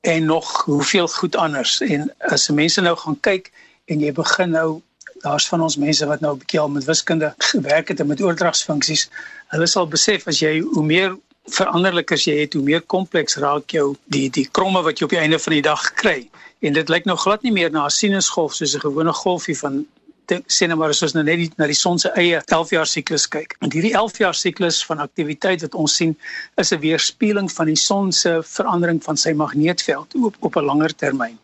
en 0.00 0.24
nog 0.24 0.64
hoeveel 0.64 1.08
goed 1.08 1.36
anders 1.36 1.80
en 1.80 2.12
as 2.18 2.48
mense 2.48 2.80
nou 2.80 2.96
gaan 2.96 3.20
kyk 3.20 3.52
en 3.84 4.00
jy 4.00 4.12
begin 4.12 4.50
nou 4.50 4.80
daar's 5.20 5.48
van 5.48 5.60
ons 5.60 5.76
mense 5.76 6.06
wat 6.06 6.20
nou 6.20 6.32
'n 6.34 6.38
bietjie 6.38 6.60
al 6.60 6.68
met 6.68 6.84
wiskunde 6.84 7.34
gewerk 7.38 7.88
het 7.88 8.00
en 8.00 8.06
met 8.06 8.22
oordragsfunksies 8.22 9.08
hulle 9.46 9.66
sal 9.66 9.86
besef 9.86 10.26
as 10.26 10.38
jy 10.38 10.60
hoe 10.60 10.84
meer 10.84 11.16
veranderlik 11.48 12.12
as 12.12 12.24
jy 12.24 12.40
het 12.40 12.54
hoe 12.54 12.62
meer 12.62 12.80
kompleks 12.80 13.36
raak 13.36 13.70
jou 13.70 13.94
die 14.06 14.28
die 14.30 14.48
kromme 14.50 14.82
wat 14.82 14.98
jy 14.98 15.04
op 15.04 15.10
die 15.10 15.22
einde 15.22 15.38
van 15.38 15.52
die 15.52 15.62
dag 15.62 15.92
kry 15.94 16.28
en 16.60 16.72
dit 16.72 16.88
lyk 16.88 17.04
nou 17.04 17.16
glad 17.16 17.42
nie 17.42 17.52
meer 17.52 17.70
na 17.70 17.86
'n 17.86 17.90
sinusgolf 17.90 18.54
soos 18.54 18.74
'n 18.74 18.80
gewone 18.80 19.12
golfie 19.12 19.58
van 19.58 19.86
sê 20.30 20.68
net 20.68 20.78
maar 20.78 20.92
as 20.94 21.02
ons 21.02 21.14
nou 21.16 21.24
net 21.24 21.40
die, 21.42 21.50
na 21.58 21.66
die 21.66 21.74
son 21.74 21.98
se 21.98 22.10
eie 22.18 22.40
11 22.46 22.70
jaar 22.70 22.86
siklus 22.86 23.26
kyk. 23.28 23.56
En 23.64 23.72
hierdie 23.72 23.94
11 23.98 24.18
jaar 24.22 24.34
siklus 24.34 24.80
van 24.86 25.02
aktiwiteit 25.02 25.64
wat 25.66 25.74
ons 25.74 25.96
sien 25.96 26.16
is 26.56 26.72
'n 26.72 26.80
weerspieëling 26.80 27.50
van 27.50 27.66
die 27.66 27.76
son 27.76 28.12
se 28.12 28.40
verandering 28.42 29.02
van 29.02 29.16
sy 29.16 29.32
magneetveld 29.32 30.14
op 30.14 30.36
op 30.40 30.56
'n 30.56 30.64
langer 30.64 30.94
termyn. 30.94 31.38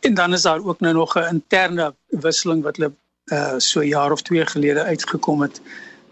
En 0.00 0.14
dan 0.14 0.32
is 0.32 0.42
daar 0.42 0.62
ook 0.64 0.80
nou 0.80 0.94
nog 0.94 1.16
'n 1.16 1.28
interne 1.34 1.94
wisseling 2.10 2.62
wat 2.62 2.76
hulle 2.76 2.92
uh 3.32 3.58
so 3.58 3.82
jaar 3.82 4.12
of 4.12 4.22
2 4.22 4.46
gelede 4.46 4.82
uitgekom 4.82 5.42
het 5.42 5.60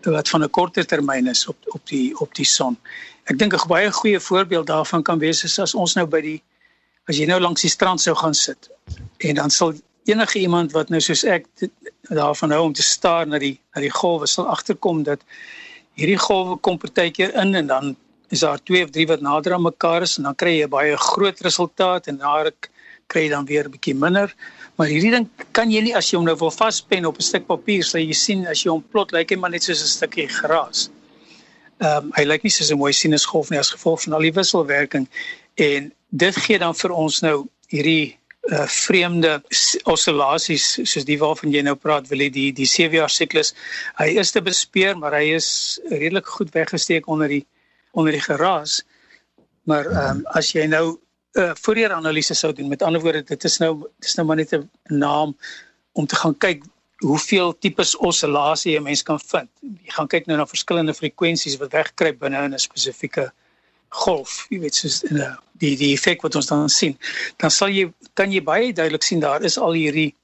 wat 0.05 0.29
van 0.29 0.43
'n 0.43 0.51
korter 0.51 0.87
termyn 0.87 1.27
is 1.27 1.47
op 1.47 1.57
op 1.67 1.87
die 1.87 2.19
op 2.21 2.35
die 2.35 2.45
son. 2.45 2.79
Ek 3.25 3.39
dink 3.39 3.55
'n 3.55 3.69
baie 3.69 3.93
goeie 3.93 4.21
voorbeeld 4.21 4.67
daarvan 4.67 5.03
kan 5.03 5.19
wees 5.19 5.45
is 5.45 5.59
as 5.59 5.75
ons 5.75 5.95
nou 5.95 6.07
by 6.07 6.21
die 6.21 6.43
as 7.09 7.17
jy 7.17 7.27
nou 7.27 7.41
langs 7.41 7.61
die 7.61 7.71
strand 7.71 8.01
sou 8.01 8.15
gaan 8.17 8.35
sit 8.35 8.71
en 9.19 9.35
dan 9.35 9.51
sal 9.51 9.75
enige 10.05 10.39
iemand 10.39 10.73
wat 10.73 10.89
nou 10.89 11.01
soos 11.01 11.25
ek 11.25 11.47
daarvan 12.09 12.51
hou 12.51 12.63
om 12.65 12.73
te 12.73 12.83
staar 12.83 13.27
na 13.27 13.39
die 13.39 13.61
na 13.75 13.81
die 13.81 13.91
golwe 13.91 14.27
sal 14.27 14.47
agterkom 14.47 15.03
dat 15.03 15.25
hierdie 15.99 16.19
golwe 16.19 16.57
kom 16.57 16.79
partykeer 16.79 17.35
in 17.43 17.55
en 17.55 17.67
dan 17.67 17.97
is 18.31 18.45
daar 18.47 18.63
twee 18.63 18.85
of 18.85 18.91
drie 18.95 19.07
wat 19.11 19.21
nader 19.21 19.55
aan 19.55 19.67
mekaar 19.67 20.07
is 20.07 20.17
en 20.19 20.29
dan 20.29 20.35
kry 20.43 20.57
jy 20.59 20.67
'n 20.67 20.75
baie 20.77 20.97
groot 20.97 21.41
resultaat 21.41 22.07
en 22.07 22.19
daar 22.19 22.53
kry 23.11 23.27
jy 23.27 23.33
dan 23.35 23.49
weer 23.49 23.67
'n 23.67 23.75
bietjie 23.75 23.95
minder. 23.95 24.35
Maar 24.77 24.89
hierdie 24.89 25.11
ding 25.11 25.29
kan 25.53 25.71
jy 25.71 25.83
nie 25.83 25.97
as 25.97 26.11
jy 26.11 26.17
hom 26.17 26.27
nou 26.27 26.37
wil 26.37 26.51
vaspen 26.55 27.07
op 27.07 27.19
'n 27.19 27.23
stuk 27.23 27.47
papier, 27.47 27.85
sal 27.85 28.01
jy 28.01 28.15
sien 28.15 28.47
as 28.47 28.65
jy 28.65 28.71
hom 28.71 28.83
plot 28.83 29.13
lyk 29.13 29.31
hy 29.31 29.37
maar 29.37 29.51
net 29.51 29.63
soos 29.63 29.83
'n 29.83 29.87
stukkie 29.97 30.29
gras. 30.29 30.91
Ehm 31.81 32.07
um, 32.07 32.13
hy 32.17 32.25
lyk 32.25 32.43
nie 32.45 32.51
soos 32.51 32.71
'n 32.71 32.79
mooi 32.79 32.93
sinusgolf 32.93 33.51
nie 33.51 33.59
as 33.59 33.71
gevolg 33.71 34.03
van 34.05 34.13
al 34.13 34.27
die 34.29 34.33
wisselwerking 34.33 35.09
en 35.57 35.93
dit 36.11 36.37
gee 36.37 36.59
dan 36.59 36.75
vir 36.75 36.91
ons 36.91 37.21
nou 37.23 37.47
hierdie 37.71 38.19
uh, 38.49 38.67
vreemde 38.67 39.43
oscillasies 39.85 40.67
soos 40.83 41.07
die 41.09 41.19
waarvan 41.19 41.53
jy 41.55 41.63
nou 41.63 41.77
praat 41.77 42.09
wil 42.11 42.19
die 42.19 42.51
die 42.53 42.67
7 42.67 42.97
jaar 42.99 43.13
siklus 43.13 43.55
hy 44.01 44.09
is 44.23 44.33
te 44.33 44.43
bespeer 44.43 44.97
maar 44.99 45.15
hy 45.19 45.37
is 45.37 45.81
redelik 45.91 46.27
goed 46.27 46.53
weggesteek 46.55 47.09
onder 47.09 47.29
die 47.29 47.45
onder 47.93 48.13
die 48.13 48.25
geraas 48.25 48.83
maar 49.65 49.87
um, 49.87 50.25
as 50.35 50.53
jy 50.55 50.67
nou 50.67 50.99
uh, 51.33 51.55
Fourier 51.55 51.93
analise 51.93 52.35
sou 52.35 52.53
doen. 52.53 52.69
Met 52.69 52.83
ander 52.83 53.01
woorde 53.01 53.23
dit 53.23 53.45
is 53.45 53.59
nou 53.59 53.87
dis 53.99 54.15
nou 54.15 54.27
maar 54.27 54.37
net 54.37 54.53
'n 54.53 54.71
naam 54.85 55.37
om 55.93 56.07
te 56.07 56.17
gaan 56.17 56.37
kyk 56.37 56.65
hoeveel 57.01 57.59
tipes 57.59 57.97
oscillasie 57.97 58.79
'n 58.79 58.83
mens 58.83 59.03
kan 59.03 59.21
vind. 59.21 59.49
Jy 59.61 59.91
gaan 59.91 60.07
kyk 60.07 60.27
nou 60.27 60.39
na 60.39 60.47
verskillende 60.47 60.95
frekwensies 60.95 61.57
wat 61.57 61.73
wegkruip 61.73 62.19
binne 62.19 62.45
in 62.45 62.55
'n 62.55 62.59
spesifieke 62.59 63.33
golf, 63.89 64.47
jy 64.51 64.61
weet 64.61 64.75
soos 64.75 65.03
in 65.03 65.17
uh, 65.17 65.35
die 65.59 65.77
die 65.77 65.93
effek 65.93 66.23
wat 66.23 66.35
ons 66.35 66.47
dan 66.47 66.69
sien, 66.69 66.99
dan 67.37 67.51
sal 67.51 67.69
jy 67.69 67.93
kan 68.15 68.33
jy 68.33 68.43
baie 68.43 68.73
duidelik 68.73 69.03
sien 69.03 69.21
daar 69.21 69.43
is 69.43 69.59
al 69.59 69.73
hierdie 69.73 70.15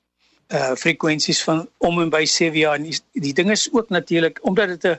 uh 0.54 0.74
frekwensies 0.78 1.42
van 1.42 1.68
om 1.78 2.00
en 2.00 2.10
by 2.10 2.24
7 2.24 2.58
jaar 2.58 2.76
en 2.78 2.86
die, 2.86 2.98
die 3.12 3.32
ding 3.34 3.50
is 3.50 3.68
ook 3.72 3.88
natuurlik 3.90 4.38
omdat 4.46 4.68
dit 4.68 4.84
'n 4.84 4.98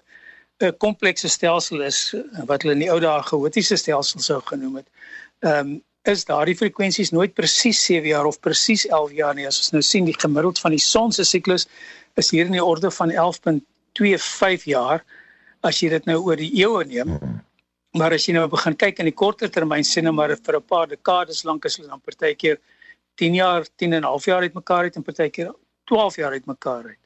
'n 0.60 0.78
komplekse 0.78 1.30
stelsel 1.30 1.82
is 1.82 2.16
wat 2.46 2.62
hulle 2.62 2.74
in 2.74 2.80
die 2.80 2.92
ou 2.92 3.00
dae 3.00 3.22
chaotiese 3.24 3.76
stelsel 3.76 4.20
sou 4.20 4.42
genoem 4.42 4.76
het. 4.76 4.88
Ehm 5.40 5.60
um, 5.60 5.82
is 6.08 6.26
daardie 6.26 6.56
frekwensies 6.56 7.12
nooit 7.12 7.34
presies 7.36 7.80
7 7.86 8.08
jaar 8.08 8.26
of 8.26 8.40
presies 8.40 8.86
11 8.88 9.12
jaar 9.18 9.36
nie. 9.36 9.48
As 9.48 9.60
ons 9.60 9.74
nou 9.76 9.82
sien 9.82 10.06
die 10.06 10.16
gemiddeld 10.16 10.60
van 10.60 10.76
die 10.76 10.82
son 10.82 11.12
se 11.12 11.26
siklus 11.26 11.68
is 12.16 12.32
hier 12.32 12.46
in 12.46 12.56
die 12.58 12.64
orde 12.64 12.92
van 12.92 13.12
11.25 13.12 14.68
jaar 14.72 15.04
as 15.66 15.82
jy 15.82 15.90
dit 15.90 16.06
nou 16.10 16.20
oor 16.24 16.40
die 16.40 16.52
eeue 16.62 16.86
neem. 16.86 17.18
Maar 17.98 18.18
as 18.18 18.28
jy 18.28 18.36
nou 18.38 18.48
begin 18.52 18.78
kyk 18.78 19.02
in 19.02 19.10
die 19.10 19.16
korter 19.16 19.52
termyn 19.52 19.86
sien 19.86 20.06
nou 20.08 20.14
maar 20.14 20.36
vir 20.36 20.58
'n 20.58 20.64
paar 20.64 20.88
dekades 20.88 21.44
lank 21.44 21.66
is 21.66 21.78
hulle 21.78 21.90
dan 21.90 22.02
partykeer 22.02 22.58
10 23.18 23.36
jaar, 23.36 23.66
10 23.78 23.94
en 23.94 24.04
'n 24.04 24.04
half 24.04 24.26
jaar 24.26 24.42
uitmekaar 24.42 24.84
uit 24.84 24.96
en 24.96 25.04
partykeer 25.04 25.52
12 25.86 26.16
jaar 26.16 26.32
uitmekaar 26.32 26.84
uit. 26.84 27.04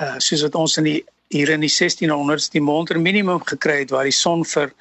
Uh 0.00 0.18
soos 0.18 0.42
wat 0.42 0.54
ons 0.54 0.76
in 0.76 0.84
die 0.84 1.04
hier 1.30 1.50
in 1.50 1.60
die 1.60 1.72
1600s 1.72 2.50
die 2.50 2.60
Monter 2.60 2.98
minimum 3.00 3.40
gekry 3.44 3.80
het 3.80 3.90
waar 3.90 4.04
die 4.04 4.12
son 4.12 4.44
vir 4.44 4.72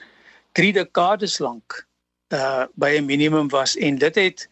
3 0.53 0.73
dekades 0.73 1.39
lank 1.39 1.87
uh 2.33 2.65
by 2.75 2.97
'n 2.97 3.05
minimum 3.05 3.49
was 3.49 3.75
en 3.75 3.97
dit 3.97 4.15
het 4.15 4.49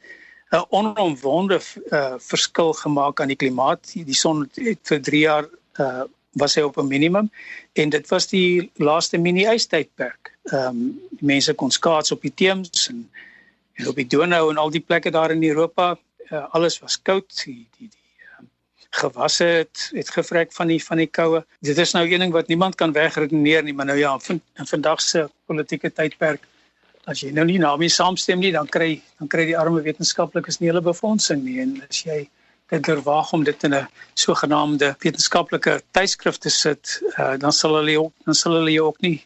'n 0.52 0.66
onomwonde 0.70 1.60
uh 1.92 2.14
verskil 2.18 2.74
gemaak 2.74 3.22
aan 3.22 3.28
die 3.28 3.42
klimaat. 3.44 3.92
Die 3.94 4.14
son 4.14 4.50
het 4.54 4.80
vir 4.84 5.02
3 5.02 5.20
jaar 5.20 5.46
uh 5.80 6.04
was 6.36 6.56
hy 6.56 6.62
op 6.62 6.78
'n 6.78 6.88
minimum 6.88 7.32
en 7.74 7.90
dit 7.90 8.08
was 8.08 8.28
die 8.28 8.72
laaste 8.76 9.18
mini-ystydperk. 9.18 10.32
Ehm 10.44 10.68
um, 10.68 11.02
die 11.10 11.28
mense 11.28 11.54
kon 11.54 11.72
skaats 11.72 12.12
op 12.12 12.22
die 12.22 12.34
Theems 12.34 12.88
en 12.90 13.10
en 13.74 13.88
op 13.88 13.96
die 13.96 14.08
Donau 14.08 14.50
en 14.50 14.58
al 14.58 14.70
die 14.70 14.84
plekke 14.88 15.12
daar 15.12 15.32
in 15.32 15.44
Europa. 15.44 15.98
Uh, 16.32 16.46
alles 16.50 16.80
was 16.80 17.02
koud. 17.02 17.44
Die 17.44 17.68
die 17.78 17.90
die 17.90 18.12
uh, 18.24 18.46
gewasse 18.90 19.44
het 19.44 19.90
het 19.94 20.10
gevrek 20.10 20.54
van 20.54 20.68
die 20.68 20.84
van 20.84 20.98
die 20.98 21.08
koue. 21.08 21.46
Dit 21.60 21.78
is 21.78 21.92
nou 21.92 22.12
een 22.12 22.20
ding 22.20 22.32
wat 22.32 22.48
niemand 22.48 22.76
kan 22.76 22.92
wegredeneer 22.92 23.64
nie, 23.64 23.74
maar 23.74 23.86
nou 23.86 23.98
ja, 23.98 24.20
in, 24.28 24.42
in 24.56 24.66
vandag 24.66 25.02
se 25.02 25.30
politieke 25.46 25.94
tydperk 25.94 26.48
as 27.06 27.22
jy 27.22 27.32
nou 27.36 27.46
nie 27.46 27.60
daarmee 27.62 27.92
saamstem 27.92 28.40
nie, 28.42 28.52
dan 28.56 28.68
kry 28.68 29.02
dan 29.20 29.30
kry 29.32 29.46
die 29.52 29.58
arme 29.58 29.84
wetenskaplikes 29.86 30.60
nie 30.60 30.72
hulle 30.72 30.82
befondsing 30.86 31.44
nie 31.46 31.60
en 31.64 31.78
as 31.88 32.02
jy 32.06 32.26
dit 32.74 32.88
verwag 32.90 33.32
om 33.34 33.44
dit 33.46 33.64
in 33.64 33.74
'n 33.74 33.88
sogenaamde 34.14 34.96
wetenskaplike 35.00 35.82
tydskrif 35.92 36.38
te 36.38 36.50
sit, 36.50 37.02
uh, 37.20 37.38
dan 37.38 37.52
sal 37.52 37.76
hulle 37.76 38.00
ook 38.00 38.14
dan 38.26 38.36
sal 38.36 38.54
hulle 38.58 38.82
ook 38.82 39.02
nie 39.02 39.22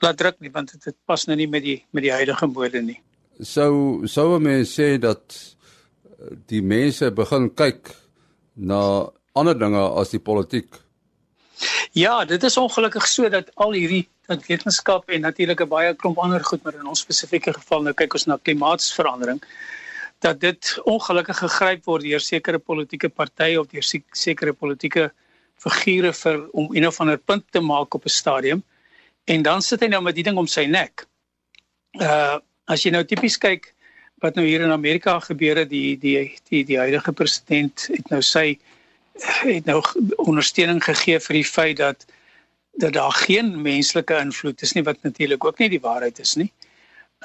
laat 0.00 0.16
druk 0.16 0.40
nie 0.40 0.50
want 0.50 0.72
dit, 0.72 0.84
dit 0.84 0.96
pas 1.06 1.26
nou 1.26 1.36
nie 1.36 1.48
met 1.48 1.62
die 1.62 1.84
met 1.90 2.02
die 2.02 2.12
huidige 2.12 2.46
mode 2.46 2.82
nie. 2.82 3.00
sou 3.40 4.06
sou 4.06 4.38
mense 4.38 4.72
sê 4.72 4.98
dat 4.98 5.56
die 6.48 6.62
mense 6.62 7.10
begin 7.10 7.50
kyk 7.54 7.94
na 8.56 9.10
ander 9.34 9.54
dinge 9.58 9.82
as 10.00 10.10
die 10.10 10.22
politiek. 10.22 10.66
Ja, 11.98 12.24
dit 12.24 12.42
is 12.42 12.56
ongelukkig 12.56 13.06
so 13.10 13.28
dat 13.28 13.48
al 13.54 13.72
hierdie 13.74 14.04
dat 14.30 14.44
wetenskap 14.46 15.08
en 15.10 15.20
natuurlik 15.20 15.60
'n 15.60 15.68
baie 15.68 15.94
klomp 15.94 16.18
ander 16.18 16.44
goed, 16.44 16.62
maar 16.62 16.74
in 16.74 16.86
ons 16.86 17.00
spesifieke 17.00 17.52
geval 17.52 17.82
nou 17.82 17.94
kyk 17.94 18.12
ons 18.14 18.26
na 18.26 18.36
klimaatsverandering 18.42 19.40
dat 20.18 20.40
dit 20.40 20.78
ongelukkig 20.84 21.38
gegryp 21.38 21.84
word 21.84 22.02
deur 22.02 22.20
sekere 22.20 22.58
politieke 22.58 23.08
partye 23.08 23.60
of 23.60 23.66
deur 23.66 23.82
sekere 24.12 24.52
politieke 24.52 25.10
figure 25.56 26.12
vir 26.12 26.38
om 26.52 26.68
een 26.74 26.86
of 26.86 27.00
ander 27.00 27.18
punt 27.18 27.44
te 27.50 27.60
maak 27.60 27.94
op 27.94 28.04
'n 28.04 28.14
stadium 28.20 28.62
en 29.24 29.42
dan 29.42 29.62
sit 29.62 29.80
hy 29.80 29.88
nou 29.88 30.02
met 30.02 30.14
die 30.14 30.24
ding 30.24 30.38
om 30.38 30.46
sy 30.46 30.66
nek. 30.66 31.06
Uh 32.00 32.38
as 32.68 32.82
jy 32.84 32.90
nou 32.90 33.04
tipies 33.04 33.38
kyk 33.38 33.74
wat 34.20 34.34
nou 34.34 34.46
hier 34.46 34.60
in 34.60 34.70
Amerika 34.70 35.18
gebeur 35.20 35.56
het, 35.56 35.70
die 35.70 35.98
die 35.98 36.38
die 36.50 36.64
die 36.64 36.78
huidige 36.78 37.12
president 37.12 37.88
het 37.90 38.10
nou 38.10 38.22
sy 38.22 38.58
het 39.24 39.64
nou 39.64 39.82
ondersteuning 40.16 40.82
gegee 40.84 41.20
vir 41.20 41.34
die 41.40 41.44
feit 41.44 41.76
dat 41.76 42.06
dat 42.78 42.92
daar 42.92 43.12
geen 43.12 43.62
menslike 43.62 44.14
invloed 44.14 44.62
is 44.62 44.72
nie 44.72 44.84
wat 44.86 45.02
natuurlik 45.02 45.44
ook 45.44 45.58
nie 45.58 45.68
die 45.68 45.80
waarheid 45.82 46.18
is 46.18 46.34
nie. 46.34 46.52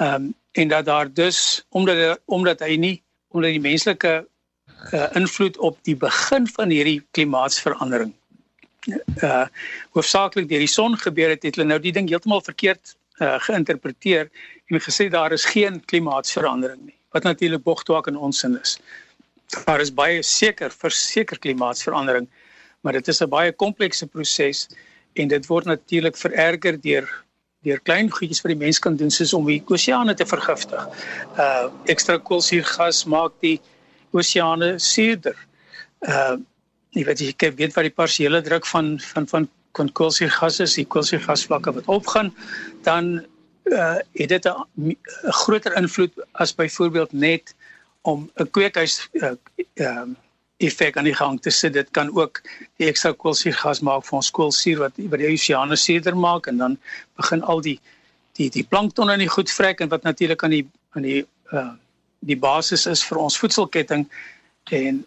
Ehm 0.01 0.13
um, 0.13 0.33
en 0.53 0.67
dat 0.67 0.85
daar 0.85 1.13
dus 1.13 1.65
omdat 1.69 2.19
omdat 2.25 2.59
hy 2.59 2.75
nie 2.75 3.01
omdat 3.27 3.51
die 3.51 3.62
menslike 3.62 4.27
uh, 4.93 5.07
invloed 5.13 5.57
op 5.57 5.77
die 5.81 5.95
begin 5.95 6.47
van 6.47 6.69
hierdie 6.69 7.01
klimaatsverandering 7.12 8.13
uh 9.23 9.45
hoofsaaklik 9.95 10.50
deur 10.50 10.59
die 10.59 10.67
son 10.67 10.97
gebeur 10.97 11.29
het, 11.29 11.43
het 11.43 11.55
hulle 11.55 11.67
nou 11.67 11.79
die 11.79 11.93
ding 11.95 12.09
heeltemal 12.09 12.41
verkeerd 12.41 12.95
uh 13.21 13.39
geïnterpreteer 13.47 14.29
en 14.67 14.81
gesê 14.81 15.09
daar 15.09 15.31
is 15.31 15.45
geen 15.45 15.81
klimaatsverandering 15.85 16.81
nie. 16.81 16.97
Wat 17.12 17.23
natuurlik 17.23 17.63
bogtwak 17.63 18.07
in 18.07 18.17
ons 18.17 18.39
sin 18.39 18.59
is. 18.59 18.79
Daar 19.65 19.81
is 19.81 19.93
baie 19.93 20.22
seker 20.24 20.72
verseker 20.72 21.39
klimaatsverandering, 21.39 22.27
maar 22.81 22.93
dit 22.93 23.07
is 23.07 23.22
'n 23.22 23.29
baie 23.29 23.51
komplekse 23.51 24.07
proses 24.07 24.67
en 25.13 25.27
dit 25.27 25.45
word 25.45 25.65
natuurlik 25.65 26.17
vererger 26.17 26.81
deur 26.81 27.10
deur 27.63 27.79
klein 27.79 28.10
goedjies 28.12 28.41
wat 28.43 28.51
die 28.51 28.60
mens 28.60 28.79
kan 28.79 28.95
doen 29.00 29.12
soos 29.12 29.33
om 29.33 29.45
die 29.48 29.63
oseane 29.72 30.13
te 30.13 30.25
vergiftig. 30.25 30.88
Uh 31.39 31.69
ekstra 31.93 32.17
koolsuurgas 32.17 33.05
maak 33.05 33.33
die 33.39 33.60
oseane 34.12 34.79
suurder. 34.79 35.38
Uh 36.01 36.38
jy 36.93 37.05
weet 37.05 37.19
jy 37.19 37.51
weet 37.55 37.75
wat 37.75 37.88
die 37.88 37.98
partiële 38.01 38.41
druk 38.41 38.65
van 38.65 39.00
van 39.00 39.27
van 39.27 39.50
kon 39.72 39.89
koolsuurgas 39.89 40.60
is, 40.60 40.75
die 40.77 40.86
koolsuurgasvlakke 40.86 41.74
wat 41.74 41.88
opgaan, 41.89 42.33
dan 42.83 43.25
uh 43.72 43.98
het 44.19 44.29
dit 44.29 44.45
'n 44.45 44.98
groter 45.43 45.77
invloed 45.77 46.12
as 46.33 46.55
byvoorbeeld 46.55 47.13
net 47.13 47.55
om 48.03 48.29
'n 48.36 48.50
kweekhuis 48.51 49.10
ehm 49.12 49.38
uh, 49.75 49.86
uh, 49.88 50.07
effek 50.63 50.98
aan 50.98 51.07
die 51.07 51.15
gang 51.15 51.41
te 51.41 51.50
sit. 51.50 51.74
Dit 51.74 51.91
kan 51.91 52.12
ook 52.15 52.41
die 52.77 52.88
ekstra 52.88 53.12
koolsuurgas 53.12 53.81
maak 53.81 54.05
vir 54.07 54.19
ons 54.19 54.31
koolsuur 54.31 54.79
wat 54.86 55.00
wat 55.12 55.19
die 55.19 55.31
oseane 55.33 55.75
suurder 55.75 56.17
maak 56.17 56.48
en 56.48 56.57
dan 56.57 56.77
begin 57.19 57.43
al 57.43 57.62
die 57.62 57.79
die 58.39 58.50
die 58.50 58.63
plankton 58.63 59.12
in 59.13 59.24
die 59.24 59.31
goed 59.31 59.51
vrek 59.51 59.81
en 59.81 59.89
wat 59.89 60.03
natuurlik 60.03 60.43
aan 60.43 60.55
die 60.55 60.67
aan 60.98 61.07
die 61.10 61.24
uh 61.51 61.72
die 62.24 62.39
basis 62.39 62.86
is 62.88 63.01
vir 63.03 63.19
ons 63.19 63.38
voedselketting 63.38 64.05
en 64.72 65.03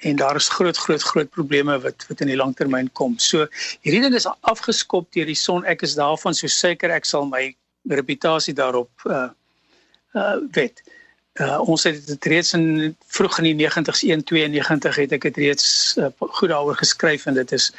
en 0.00 0.16
daar 0.16 0.36
is 0.36 0.48
groot 0.48 0.76
groot 0.76 1.02
groot 1.02 1.30
probleme 1.30 1.76
wat 1.80 2.06
wat 2.08 2.20
in 2.20 2.32
die 2.32 2.40
langtermyn 2.40 2.90
kom. 2.92 3.18
So 3.18 3.46
hierdie 3.84 4.00
ding 4.04 4.14
is 4.14 4.28
afgeskop 4.40 5.10
deur 5.12 5.28
die 5.28 5.38
son. 5.38 5.64
Ek 5.64 5.82
is 5.82 5.96
daarvan 5.96 6.36
so 6.36 6.48
seker 6.48 6.90
ek 6.90 7.08
sal 7.08 7.28
my 7.28 7.54
reputasie 7.88 8.54
daarop 8.56 8.90
uh 9.06 9.28
uh 10.14 10.36
wet. 10.56 10.82
Uh 11.34 11.58
ons 11.66 11.82
het 11.82 11.96
dit 12.06 12.26
reeds 12.30 12.52
in 12.54 12.96
vroeg 13.10 13.40
in 13.42 13.48
die 13.48 13.66
90s 13.66 14.04
192 14.06 14.98
het 15.02 15.14
ek 15.16 15.24
dit 15.30 15.40
reeds 15.42 15.66
uh, 15.98 16.12
goed 16.18 16.52
daaroor 16.52 16.78
geskryf 16.78 17.26
en 17.26 17.34
dit 17.34 17.52
is 17.56 17.72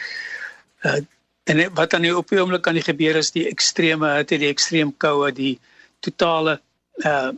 uh 0.83 0.99
en 1.45 1.61
wat 1.77 1.91
dan 1.93 2.01
nou 2.01 2.15
op 2.17 2.29
die 2.33 2.39
oomblik 2.41 2.65
kan 2.65 2.81
gebeur 2.81 3.15
is 3.15 3.29
die 3.31 3.45
extreme 3.47 4.09
hitte, 4.17 4.39
die 4.41 4.49
ekstreem 4.49 4.91
koue, 4.97 5.31
die 5.31 5.59
totale 6.03 6.59
uh 7.05 7.31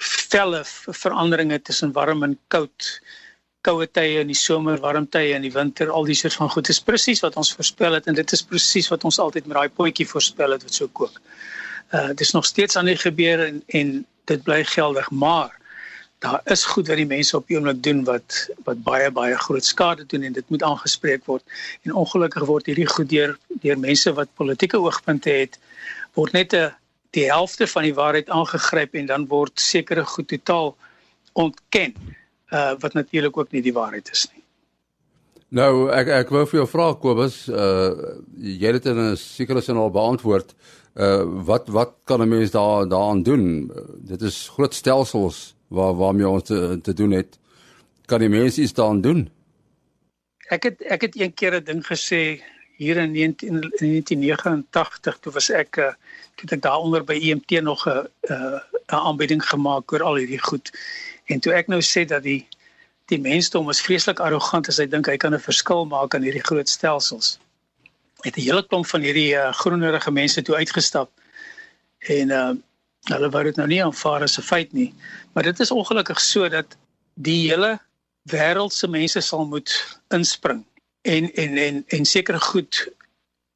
felle 0.00 0.62
veranderinge 0.64 1.60
tussen 1.62 1.92
warm 1.92 2.22
en 2.24 2.38
koud 2.48 2.90
koue 3.60 3.86
tye 3.86 4.22
in 4.22 4.30
die 4.32 4.38
somer, 4.38 4.80
warm 4.80 5.06
tye 5.06 5.34
in 5.36 5.44
die 5.44 5.52
winter, 5.52 5.90
al 5.92 6.08
die 6.08 6.16
soort 6.16 6.38
van 6.40 6.48
goed. 6.50 6.64
Dit 6.64 6.78
is 6.78 6.84
presies 6.84 7.20
wat 7.20 7.36
ons 7.36 7.52
voorspel 7.54 7.98
het 7.98 8.08
en 8.08 8.16
dit 8.16 8.32
is 8.32 8.42
presies 8.42 8.88
wat 8.88 9.04
ons 9.04 9.18
altyd 9.20 9.46
met 9.46 9.58
daai 9.58 9.74
potjie 9.76 10.08
voorspel 10.08 10.56
het 10.56 10.64
wat 10.64 10.78
so 10.78 10.88
kook. 10.88 11.20
Uh 11.92 12.08
dit 12.08 12.24
is 12.26 12.32
nog 12.32 12.48
steeds 12.48 12.80
aan 12.80 12.88
die 12.88 12.96
gebeur 12.96 13.44
en 13.46 13.62
en 13.68 14.00
dit 14.24 14.42
bly 14.42 14.64
geldig, 14.64 15.10
maar 15.10 15.58
daar 16.20 16.40
is 16.44 16.64
goed 16.64 16.88
wat 16.88 16.96
die 17.00 17.08
mense 17.08 17.36
op 17.36 17.46
die 17.48 17.56
oomblik 17.56 17.82
doen 17.82 18.02
wat 18.04 18.48
wat 18.64 18.82
baie 18.84 19.10
baie 19.10 19.36
groot 19.40 19.64
skade 19.64 20.04
doen 20.06 20.22
en 20.22 20.32
dit 20.36 20.48
moet 20.52 20.62
aangespreek 20.62 21.24
word. 21.24 21.42
En 21.82 21.94
ongelukkig 21.94 22.44
word 22.44 22.68
hierdie 22.68 22.88
goed 22.88 23.08
deur 23.08 23.38
deur 23.62 23.78
mense 23.78 24.12
wat 24.18 24.28
politieke 24.36 24.80
oogpunte 24.80 25.30
het 25.30 25.58
word 26.18 26.36
net 26.36 26.52
'n 26.54 26.74
die 27.16 27.26
helfte 27.30 27.66
van 27.66 27.82
die 27.82 27.94
waarheid 27.94 28.28
aangegryp 28.30 28.94
en 28.94 29.06
dan 29.06 29.26
word 29.26 29.60
sekere 29.60 30.04
goed 30.04 30.28
totaal 30.28 30.76
ontken 31.32 31.94
uh 32.52 32.74
wat 32.78 32.92
natuurlik 32.92 33.36
ook 33.36 33.52
nie 33.52 33.62
die 33.62 33.72
waarheid 33.72 34.10
is 34.12 34.28
nie. 34.32 34.39
Nou 35.50 35.90
ek 35.90 36.08
ek 36.14 36.28
wou 36.30 36.44
vir 36.46 36.60
jou 36.60 36.66
vra 36.70 36.92
Kobus, 36.94 37.48
uh 37.50 37.90
jy 38.38 38.70
het 38.70 38.78
dit 38.78 38.92
in 38.92 39.00
'n 39.12 39.16
sekere 39.16 39.60
sin 39.60 39.76
al 39.76 39.90
beantwoord. 39.90 40.54
Uh 40.94 41.24
wat 41.48 41.68
wat 41.68 41.96
kan 42.04 42.22
'n 42.22 42.28
mens 42.28 42.50
daar 42.50 42.86
daaraan 42.88 43.22
doen? 43.22 43.70
Uh, 43.74 43.82
dit 44.12 44.22
is 44.22 44.48
groot 44.48 44.74
stelsels 44.74 45.54
waar 45.68 45.94
waarmee 45.94 46.28
ons 46.28 46.42
te, 46.42 46.78
te 46.82 46.94
doen 46.94 47.10
het. 47.10 47.38
Kan 48.06 48.20
die 48.20 48.28
mense 48.28 48.62
iets 48.62 48.72
daaraan 48.72 49.00
doen? 49.00 49.30
Ek 50.50 50.62
het 50.62 50.82
ek 50.82 51.00
het 51.00 51.20
een 51.20 51.34
keer 51.34 51.54
'n 51.54 51.64
ding 51.64 51.82
gesê 51.86 52.42
hier 52.76 52.96
in 52.96 53.12
19, 53.12 53.48
in 53.48 53.90
1989 53.90 55.18
toe 55.18 55.32
was 55.32 55.50
ek 55.50 55.76
uh 55.76 55.92
toe 56.36 56.48
ek 56.50 56.62
daaronder 56.62 57.04
by 57.04 57.18
EMT 57.18 57.62
nog 57.62 57.88
'n 57.88 58.06
'n 58.30 58.62
aanbieding 58.86 59.42
gemaak 59.42 59.92
oor 59.92 60.02
al 60.02 60.16
hierdie 60.16 60.42
goed. 60.42 60.70
En 61.26 61.40
toe 61.40 61.52
ek 61.52 61.66
nou 61.66 61.82
sê 61.82 62.06
dat 62.06 62.22
die 62.22 62.46
die 63.10 63.20
mensdom 63.20 63.70
is 63.70 63.82
vreeslik 63.82 64.20
arrogant 64.22 64.68
as 64.68 64.78
hy 64.78 64.86
dink 64.86 65.06
hy 65.10 65.16
kan 65.16 65.34
'n 65.34 65.46
verskil 65.50 65.86
maak 65.86 66.14
aan 66.14 66.26
hierdie 66.26 66.46
groot 66.46 66.68
stelsels 66.68 67.38
het 68.22 68.36
'n 68.36 68.40
hele 68.40 68.66
klomp 68.66 68.86
van 68.86 69.00
hierdie 69.00 69.34
uh, 69.34 69.52
groenerige 69.52 70.10
mense 70.10 70.42
toe 70.42 70.56
uitgestap. 70.56 71.10
En 71.98 72.28
uh 72.30 72.52
hulle 73.00 73.30
wou 73.30 73.42
dit 73.44 73.56
nou 73.56 73.66
nie 73.66 73.84
aanvaar 73.84 74.22
as 74.22 74.38
'n 74.38 74.42
feit 74.42 74.72
nie. 74.72 74.94
Maar 75.32 75.42
dit 75.42 75.60
is 75.60 75.70
ongelukkig 75.70 76.20
so 76.20 76.48
dat 76.48 76.76
die 77.14 77.48
hele 77.48 77.80
wêreld 78.22 78.72
se 78.72 78.88
mense 78.88 79.20
sal 79.20 79.46
moet 79.46 79.98
inspring 80.08 80.64
en 81.02 81.32
en 81.32 81.56
en 81.56 81.84
en 81.86 82.04
seker 82.04 82.40
goed 82.40 82.88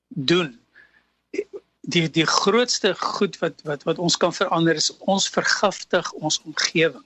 doen. 0.09 0.61
Die 1.81 2.11
die 2.11 2.27
grootste 2.27 2.95
goed 2.95 3.39
wat 3.39 3.61
wat 3.63 3.83
wat 3.83 3.99
ons 3.99 4.17
kan 4.17 4.33
verander 4.33 4.75
is 4.75 4.97
ons 4.99 5.29
vergiftig 5.29 6.13
ons 6.13 6.43
omgewing. 6.43 7.05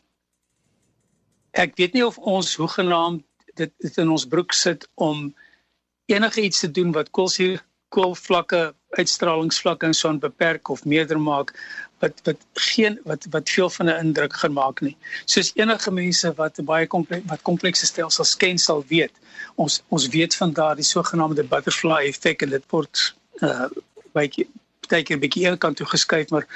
Ek 1.58 1.74
weet 1.78 1.96
nie 1.96 2.06
of 2.06 2.18
ons 2.18 2.54
hoegenaamd 2.60 3.24
dit, 3.58 3.72
dit 3.82 3.96
in 3.98 4.10
ons 4.14 4.26
broek 4.30 4.52
sit 4.54 4.86
om 4.94 5.34
enige 6.06 6.44
iets 6.46 6.60
te 6.62 6.70
doen 6.70 6.92
wat 6.94 7.10
koolsuur 7.10 7.58
koolvlakke 7.94 8.60
uitstralingsvlakke 9.00 9.88
en 9.88 9.96
so 9.96 10.08
'n 10.12 10.20
beperk 10.22 10.68
of 10.74 10.84
meerder 10.84 11.20
maak 11.20 11.52
wat 12.00 12.20
wat 12.24 12.40
geen 12.54 12.98
wat 13.04 13.26
wat 13.34 13.50
veel 13.50 13.70
van 13.70 13.90
'n 13.90 14.00
indruk 14.04 14.34
gaan 14.42 14.52
maak 14.52 14.80
nie. 14.80 14.96
Soos 15.24 15.50
enige 15.54 15.90
mense 15.90 16.32
wat 16.34 16.60
baie 16.64 16.86
kompleks 16.86 17.26
wat 17.32 17.42
komplekse 17.42 17.86
stelsels 17.86 18.36
ken 18.36 18.58
sal 18.58 18.84
weet. 18.88 19.12
Ons 19.56 19.82
ons 19.88 20.08
weet 20.08 20.34
van 20.34 20.52
daardie 20.52 20.84
sogenaamde 20.84 21.44
butterfly 21.44 22.00
effek 22.12 22.42
en 22.42 22.50
dit 22.50 22.64
word 22.70 23.14
uh 23.42 23.68
baie 24.12 24.46
baie 24.88 25.04
'n 25.10 25.20
bietjie 25.20 25.44
eerkant 25.48 25.76
toe 25.76 25.86
geskuif 25.86 26.30
maar 26.30 26.46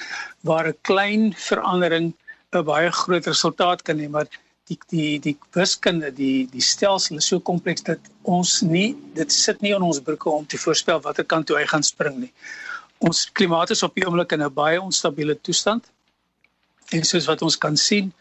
waar 0.41 0.69
'n 0.69 0.79
klein 0.83 1.35
verandering 1.35 2.15
'n 2.53 2.65
baie 2.65 2.91
groot 2.93 3.27
resultaat 3.27 3.83
kan 3.83 3.99
hê 3.99 4.09
maar 4.09 4.29
die 4.71 4.79
die 4.93 5.19
die 5.21 5.37
wiskunde 5.57 6.13
die 6.15 6.49
die 6.51 6.63
stelsel 6.63 7.17
is 7.17 7.27
so 7.27 7.41
kompleks 7.41 7.83
dat 7.83 8.11
ons 8.23 8.61
nie 8.63 8.93
dit 9.15 9.33
sit 9.33 9.63
nie 9.63 9.75
in 9.75 9.83
ons 9.83 10.01
broeke 10.01 10.31
om 10.31 10.47
te 10.47 10.61
voorspel 10.65 11.01
watter 11.07 11.25
kant 11.25 11.47
toe 11.47 11.59
hy 11.59 11.67
gaan 11.67 11.87
spring 11.87 12.21
nie. 12.27 12.33
Ons 13.03 13.25
klimaat 13.39 13.73
is 13.75 13.83
op 13.83 13.95
die 13.99 14.07
oomblik 14.07 14.33
in 14.33 14.43
'n 14.43 14.55
baie 14.55 14.81
onstabiele 14.81 15.41
toestand. 15.41 15.91
En 16.91 17.05
soos 17.05 17.27
wat 17.27 17.43
ons 17.43 17.59
kan 17.59 17.77
sien 17.77 18.13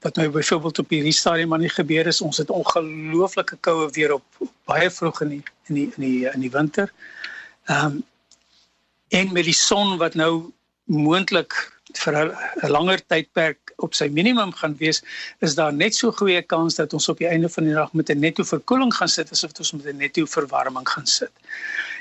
wat 0.00 0.16
nou 0.16 0.30
byvoorbeeld 0.32 0.78
op 0.78 0.88
hierdie 0.88 1.12
stadium 1.12 1.52
aan 1.52 1.66
die 1.66 1.74
gebeur 1.76 2.06
is, 2.06 2.20
ons 2.20 2.38
het 2.40 2.50
ongelooflike 2.50 3.56
koue 3.60 3.90
weer 3.92 4.14
op, 4.14 4.24
op 4.38 4.52
baie 4.64 4.90
vroeg 4.90 5.20
in 5.20 5.28
die 5.28 5.42
in 5.68 5.74
die 5.74 5.88
in 5.96 6.04
die 6.06 6.30
in 6.32 6.40
die 6.40 6.50
winter. 6.50 6.92
Ehm 7.64 7.86
um, 7.86 8.04
en 9.10 9.32
met 9.32 9.44
die 9.44 9.54
son 9.54 9.96
wat 9.98 10.14
nou 10.14 10.52
moontlik 10.84 11.79
vir 11.98 12.14
'n 12.16 12.70
langer 12.70 13.00
tydperk 13.06 13.72
op 13.76 13.94
sy 13.94 14.08
minimum 14.08 14.52
gaan 14.52 14.76
wees, 14.78 15.02
is 15.40 15.54
daar 15.54 15.72
net 15.72 15.94
so 15.94 16.12
goeie 16.12 16.42
kans 16.42 16.74
dat 16.74 16.92
ons 16.92 17.08
op 17.08 17.18
die 17.18 17.28
einde 17.28 17.48
van 17.48 17.64
die 17.64 17.74
dag 17.74 17.92
met 17.92 18.10
'n 18.10 18.20
netto 18.20 18.44
verkoeling 18.44 18.94
gaan 18.94 19.08
sit 19.08 19.30
asof 19.30 19.50
ons 19.58 19.72
met 19.72 19.86
'n 19.86 19.96
netto 19.96 20.26
verwarming 20.26 20.88
gaan 20.88 21.06
sit. 21.06 21.32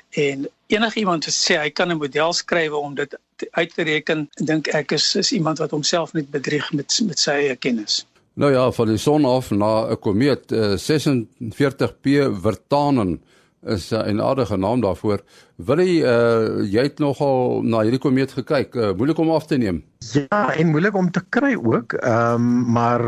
En 0.09 0.49
enigiemand 0.67 1.25
wat 1.25 1.33
sê 1.33 1.57
hy 1.59 1.69
kan 1.69 1.91
'n 1.91 1.97
model 1.97 2.33
skryf 2.33 2.71
om 2.71 2.95
dit 2.95 3.17
uit 3.51 3.73
te 3.73 3.83
reken, 3.83 4.29
dink 4.33 4.67
ek 4.67 4.91
is 4.91 5.15
is 5.15 5.31
iemand 5.31 5.57
wat 5.57 5.71
homself 5.71 6.13
net 6.13 6.29
bedrieg 6.31 6.71
met 6.73 6.99
met 7.05 7.19
sy 7.19 7.31
eie 7.31 7.55
kennis. 7.55 8.05
Nou 8.33 8.51
ja, 8.51 8.71
van 8.71 8.87
die 8.87 8.97
son 8.97 9.25
af 9.25 9.51
na 9.51 9.91
'n 9.91 9.99
komeet 9.99 10.51
uh, 10.51 10.77
46P 10.77 12.07
Virtanen 12.41 13.21
is 13.65 13.91
'n 13.91 14.19
uh, 14.19 14.25
aardige 14.25 14.57
naam 14.57 14.81
daarvoor. 14.81 15.21
Wil 15.55 15.79
jy 15.79 16.03
uh, 16.03 16.63
jy 16.71 16.83
het 16.83 16.99
nogal 16.99 17.61
na 17.63 17.81
hierdie 17.81 17.99
komeet 17.99 18.31
gekyk? 18.31 18.75
Uh, 18.75 18.93
moeilik 18.95 19.17
om 19.17 19.29
af 19.29 19.45
te 19.45 19.57
neem. 19.57 19.83
Ja, 19.97 20.53
en 20.55 20.67
moeilik 20.67 20.95
om 20.95 21.11
te 21.11 21.23
kry 21.29 21.55
ook. 21.55 21.93
Ehm 21.93 22.33
um, 22.33 22.71
maar 22.71 23.01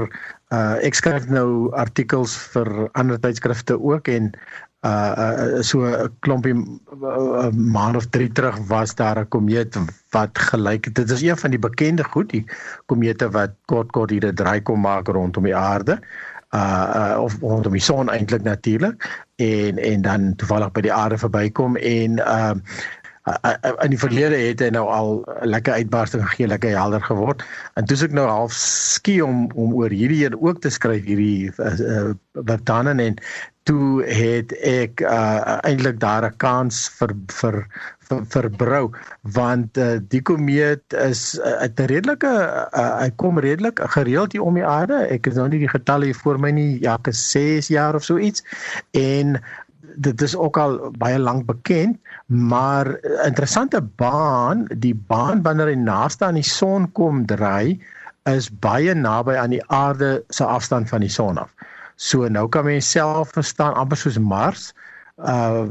uh, 0.51 0.75
ek 0.83 0.93
skryf 0.93 1.29
nou 1.31 1.71
artikels 1.71 2.35
vir 2.53 2.89
ander 2.91 3.19
tydskrifte 3.19 3.79
ook 3.79 4.07
en 4.07 4.31
uh, 4.85 5.13
uh 5.17 5.61
so 5.61 5.85
'n 5.85 6.09
klompie 6.19 6.53
uh, 6.53 7.49
maand 7.51 7.95
of 7.95 8.09
3 8.09 8.31
terug 8.31 8.57
was 8.67 8.95
daar 8.95 9.19
'n 9.19 9.27
komeet 9.27 9.77
wat 10.11 10.37
gelyk 10.37 10.93
dit 10.95 11.09
is 11.09 11.21
een 11.21 11.37
van 11.37 11.49
die 11.49 11.59
bekende 11.59 12.03
goed 12.03 12.29
die 12.29 12.45
komete 12.85 13.29
wat 13.29 13.51
kort 13.65 13.91
kort 13.91 14.09
hier 14.09 14.25
'n 14.25 14.35
draai 14.35 14.61
kom 14.61 14.81
maak 14.81 15.07
rondom 15.07 15.43
die 15.43 15.55
aarde 15.55 15.99
uh, 16.55 16.87
uh 16.95 17.23
of 17.23 17.37
rondom 17.41 17.71
die 17.71 17.81
son 17.81 18.09
eintlik 18.09 18.43
natuurlik. 18.43 19.25
En 19.35 19.77
en 19.77 20.01
dan 20.01 20.35
toevallig 20.35 20.71
by 20.71 20.81
die 20.81 20.93
aarde 20.93 21.17
verbykom 21.17 21.75
en 21.75 22.19
uh 22.19 22.53
in 23.23 23.93
die 23.93 23.99
verlede 24.01 24.37
het 24.41 24.63
hy 24.63 24.71
nou 24.73 24.87
al 24.89 25.11
lekker 25.45 25.73
uitbarsting 25.73 26.23
gegee, 26.25 26.47
lekker 26.49 26.73
helder 26.73 27.03
geword. 27.05 27.45
En 27.77 27.85
toe 27.85 27.97
ek 28.01 28.15
nou 28.17 28.25
half 28.27 28.53
skie 28.57 29.19
om 29.25 29.45
om 29.53 29.75
oor 29.77 29.93
hierdie 29.93 30.25
een 30.25 30.37
ook 30.41 30.61
te 30.61 30.73
skryf 30.73 31.05
hierdie 31.05 31.51
uh, 31.57 32.13
wat 32.33 32.65
dan 32.65 32.89
en 32.97 33.17
toe 33.69 34.01
het 34.03 34.53
ek 34.65 35.03
uh, 35.05 35.59
eintlik 35.61 35.99
daar 36.01 36.25
'n 36.25 36.37
kans 36.41 36.89
vir 36.97 37.13
vir 37.29 37.57
vir, 38.09 38.23
vir 38.33 38.49
brou 38.49 38.85
want 39.21 39.77
uh, 39.77 39.99
die 40.09 40.21
komeet 40.21 40.81
is 40.97 41.37
'n 41.37 41.69
uh, 41.77 41.85
redelike 41.93 42.33
uh, 42.73 42.97
hy 43.03 43.09
kom 43.15 43.39
redelik 43.39 43.79
gereeld 43.97 44.31
hier 44.31 44.41
om 44.41 44.57
die 44.57 44.65
aarde 44.65 45.05
ek 45.13 45.27
is 45.27 45.37
nou 45.37 45.47
nie 45.47 45.61
die 45.61 45.75
getalle 45.75 46.09
hier 46.09 46.21
voor 46.23 46.39
my 46.39 46.51
nie 46.51 46.81
ja, 46.81 46.97
ek 46.97 47.13
is 47.13 47.21
6 47.31 47.69
jaar 47.69 47.95
of 47.95 48.03
so 48.03 48.17
iets 48.17 48.43
en 48.91 49.37
dit 49.95 50.21
is 50.21 50.35
ook 50.35 50.57
al 50.57 50.77
baie 50.97 51.19
lank 51.19 51.45
bekend 51.45 51.97
maar 52.25 52.99
interessante 53.25 53.81
baan 53.81 54.65
die 54.77 54.95
baan 54.95 55.41
wanneer 55.41 55.73
hy 55.73 55.79
naaste 55.79 56.25
aan 56.25 56.39
die 56.39 56.47
son 56.47 56.91
kom 56.91 57.25
draai 57.25 57.79
is 58.29 58.49
baie 58.63 58.93
naby 58.93 59.35
aan 59.35 59.55
die 59.55 59.63
aarde 59.67 60.23
se 60.29 60.45
afstand 60.45 60.89
van 60.89 61.01
die 61.01 61.09
son 61.09 61.37
af. 61.41 61.49
So 61.95 62.27
nou 62.29 62.47
kan 62.49 62.65
mens 62.65 62.91
self 62.91 63.33
verstaan 63.33 63.73
amper 63.73 63.97
soos 63.97 64.19
Mars 64.21 64.71
uh 64.71 64.91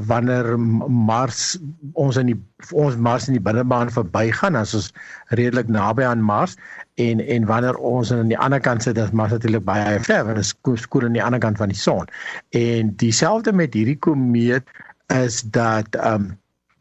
wanneer 0.06 0.58
Mars 0.60 1.58
ons 1.98 2.16
in 2.16 2.26
die 2.30 2.36
ons 2.70 2.96
Mars 2.96 3.26
in 3.28 3.34
die 3.34 3.42
binnebaan 3.42 3.90
verbygaan 3.90 4.58
as 4.58 4.74
ons 4.78 4.90
redelik 5.38 5.68
naby 5.68 6.04
aan 6.06 6.22
Mars 6.22 6.56
en 7.02 7.20
en 7.20 7.46
wanneer 7.48 7.76
ons 7.76 8.12
aan 8.12 8.30
die 8.30 8.38
ander 8.38 8.60
kant 8.60 8.86
sit 8.86 8.98
is 8.98 9.10
Mars 9.10 9.34
natuurlik 9.34 9.64
baie 9.66 9.98
ver 10.06 10.24
want 10.28 10.38
dit 10.38 10.44
is 10.44 10.82
skoon 10.82 11.08
aan 11.08 11.18
die 11.18 11.24
ander 11.24 11.42
kant 11.42 11.58
van 11.58 11.72
die 11.72 11.78
son. 11.78 12.06
En 12.50 12.94
dieselfde 13.02 13.52
met 13.52 13.74
hierdie 13.74 13.98
komeet 13.98 14.70
is 15.14 15.42
dat 15.42 15.98
um 15.98 16.30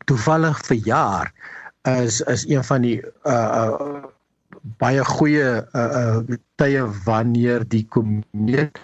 toevallig 0.06 0.62
vir 0.70 0.80
jaar 0.86 1.34
is 1.90 2.22
is 2.22 2.46
een 2.50 2.64
van 2.64 2.86
die 2.86 3.02
uh, 3.26 3.34
uh 3.34 4.06
baie 4.78 5.04
goeie 5.06 5.66
uh, 5.74 5.90
uh 6.04 6.38
tye 6.60 6.84
wanneer 7.06 7.64
die 7.68 7.86
komeet 7.88 8.78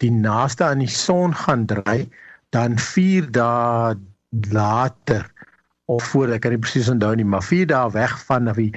die 0.00 0.10
naaste 0.10 0.64
aan 0.64 0.82
die 0.82 0.90
son 0.90 1.34
gaan 1.36 1.66
dry, 1.68 2.08
dan 2.54 2.78
4 2.78 3.30
dae 3.30 3.94
later 4.50 5.26
of 5.90 6.04
voor 6.12 6.30
ek 6.34 6.44
kan 6.44 6.54
nie 6.54 6.62
presies 6.62 6.90
onthou 6.90 7.14
nie, 7.18 7.26
maar 7.26 7.42
4 7.42 7.66
dae 7.70 7.90
weg 7.94 8.14
van 8.26 8.50
die 8.54 8.70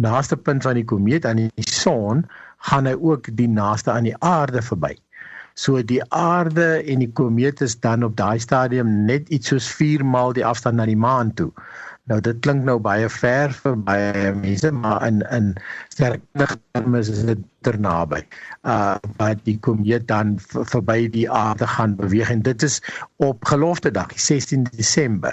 naaste 0.00 0.36
punt 0.36 0.64
van 0.64 0.78
die 0.80 0.84
komeet 0.84 1.26
aan 1.28 1.44
die 1.44 1.68
son, 1.70 2.24
gaan 2.68 2.88
hy 2.88 2.94
ook 2.96 3.28
die 3.36 3.48
naaste 3.48 3.92
aan 3.92 4.08
die 4.08 4.16
aarde 4.24 4.62
verby. 4.64 4.94
So 5.54 5.82
die 5.86 6.00
aarde 6.10 6.82
en 6.82 7.04
die 7.04 7.12
komeet 7.12 7.60
is 7.62 7.76
dan 7.80 8.02
op 8.02 8.16
daai 8.18 8.40
stadium 8.42 9.04
net 9.06 9.28
iets 9.28 9.52
soos 9.52 9.68
4 9.70 10.02
maal 10.04 10.34
die 10.34 10.46
afstand 10.46 10.80
na 10.80 10.88
die 10.88 10.98
maan 10.98 11.30
toe. 11.38 11.52
Nou 12.10 12.18
dit 12.20 12.40
klink 12.44 12.66
nou 12.68 12.76
baie 12.84 13.06
ver 13.08 13.52
vir 13.56 13.76
baie 13.86 14.32
mense, 14.36 14.70
maar 14.76 15.06
in 15.06 15.22
in 15.32 15.46
sterkte 15.94 16.48
terme 16.76 17.00
is 17.00 17.08
dit 17.28 17.44
ter 17.64 17.78
naby. 17.80 18.20
Uh 18.72 18.96
wat 19.20 19.40
die 19.48 19.56
komeet 19.66 20.04
dan 20.10 20.34
verby 20.52 21.06
die 21.14 21.24
aarde 21.32 21.68
gaan 21.76 21.94
beweeg 21.96 22.32
en 22.34 22.42
dit 22.44 22.66
is 22.68 22.76
op 23.16 23.48
gelofte 23.48 23.90
dag, 23.90 24.12
16 24.20 24.66
Desember. 24.76 25.32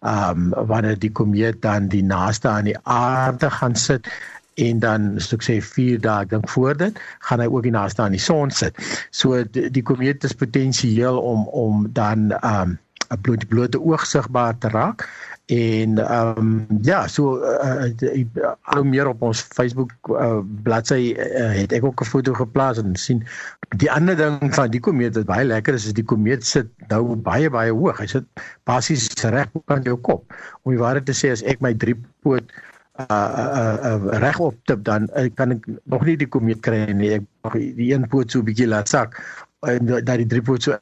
Um 0.00 0.54
wanneer 0.72 0.96
die 1.04 1.12
komeet 1.12 1.60
dan 1.62 1.92
die 1.92 2.04
naaste 2.04 2.48
aan 2.48 2.72
die 2.72 2.78
aarde 2.82 3.50
gaan 3.50 3.76
sit 3.76 4.08
en 4.56 4.80
dan 4.80 5.12
soos 5.20 5.36
ek 5.36 5.46
sê 5.50 5.58
4 5.60 6.00
dae 6.00 6.24
ek 6.24 6.32
dink 6.32 6.48
voor 6.48 6.80
dit 6.80 7.04
gaan 7.28 7.44
hy 7.44 7.50
ook 7.52 7.68
die 7.68 7.76
naaste 7.76 8.06
aan 8.06 8.16
die 8.16 8.24
son 8.24 8.50
sit. 8.62 8.80
So 9.12 9.44
die, 9.44 9.68
die 9.68 9.84
komeet 9.84 10.24
is 10.24 10.32
potensieel 10.32 11.20
om 11.20 11.44
om 11.52 11.88
dan 11.92 12.30
um 12.40 12.78
'n 13.10 13.20
blote 13.20 13.46
blote 13.46 13.80
oog 13.80 14.06
sigbaar 14.06 14.58
te 14.58 14.68
raak 14.68 15.08
en 15.46 15.98
ehm 15.98 16.38
um, 16.38 16.66
ja 16.82 17.06
so 17.06 17.38
uh, 17.38 17.86
uh, 18.02 18.52
al 18.62 18.84
meer 18.84 19.06
op 19.06 19.22
ons 19.22 19.40
Facebook 19.40 19.92
uh, 20.10 20.40
bladsy 20.62 21.14
uh, 21.14 21.52
het 21.54 21.72
ek 21.72 21.84
ook 21.84 22.00
'n 22.02 22.10
foto 22.14 22.34
geplaas 22.34 22.78
en 22.82 22.96
sien 22.96 23.22
die 23.74 23.90
ander 23.90 24.16
ding 24.16 24.54
van 24.54 24.70
die 24.70 24.80
komeet 24.80 25.16
wat 25.18 25.26
baie 25.26 25.46
lekker 25.46 25.74
is 25.74 25.86
is 25.90 25.96
die 25.96 26.04
komeet 26.04 26.44
sit 26.46 26.68
nou 26.90 27.16
baie 27.16 27.50
baie 27.50 27.74
hoog. 27.74 27.98
Hy 27.98 28.06
sit 28.10 28.26
basies 28.68 29.08
reg 29.34 29.50
op 29.52 29.70
aan 29.70 29.82
jou 29.82 29.96
kop. 29.96 30.24
Om 30.62 30.74
die 30.76 30.80
waarheid 30.82 31.06
te 31.06 31.16
sê 31.16 31.32
as 31.34 31.42
ek 31.42 31.62
my 31.64 31.74
drie 31.74 31.96
poot 32.22 32.46
uh, 33.02 33.06
uh, 33.10 33.76
uh, 33.90 34.18
reg 34.22 34.38
op 34.40 34.54
tip 34.70 34.84
dan 34.86 35.10
uh, 35.16 35.26
kan 35.34 35.56
ek 35.56 35.66
nog 35.84 36.06
nie 36.06 36.16
die 36.16 36.30
komeet 36.30 36.62
kry 36.62 36.86
nie. 36.92 37.16
Ek 37.18 37.58
die 37.76 37.92
een 37.92 38.06
poot 38.08 38.30
so 38.30 38.40
'n 38.40 38.48
bietjie 38.50 38.70
laat 38.70 38.88
sak 38.88 39.18
en 39.66 39.86
dat 39.86 40.16
die 40.22 40.30
drie 40.30 40.42
poot 40.42 40.62
so 40.62 40.78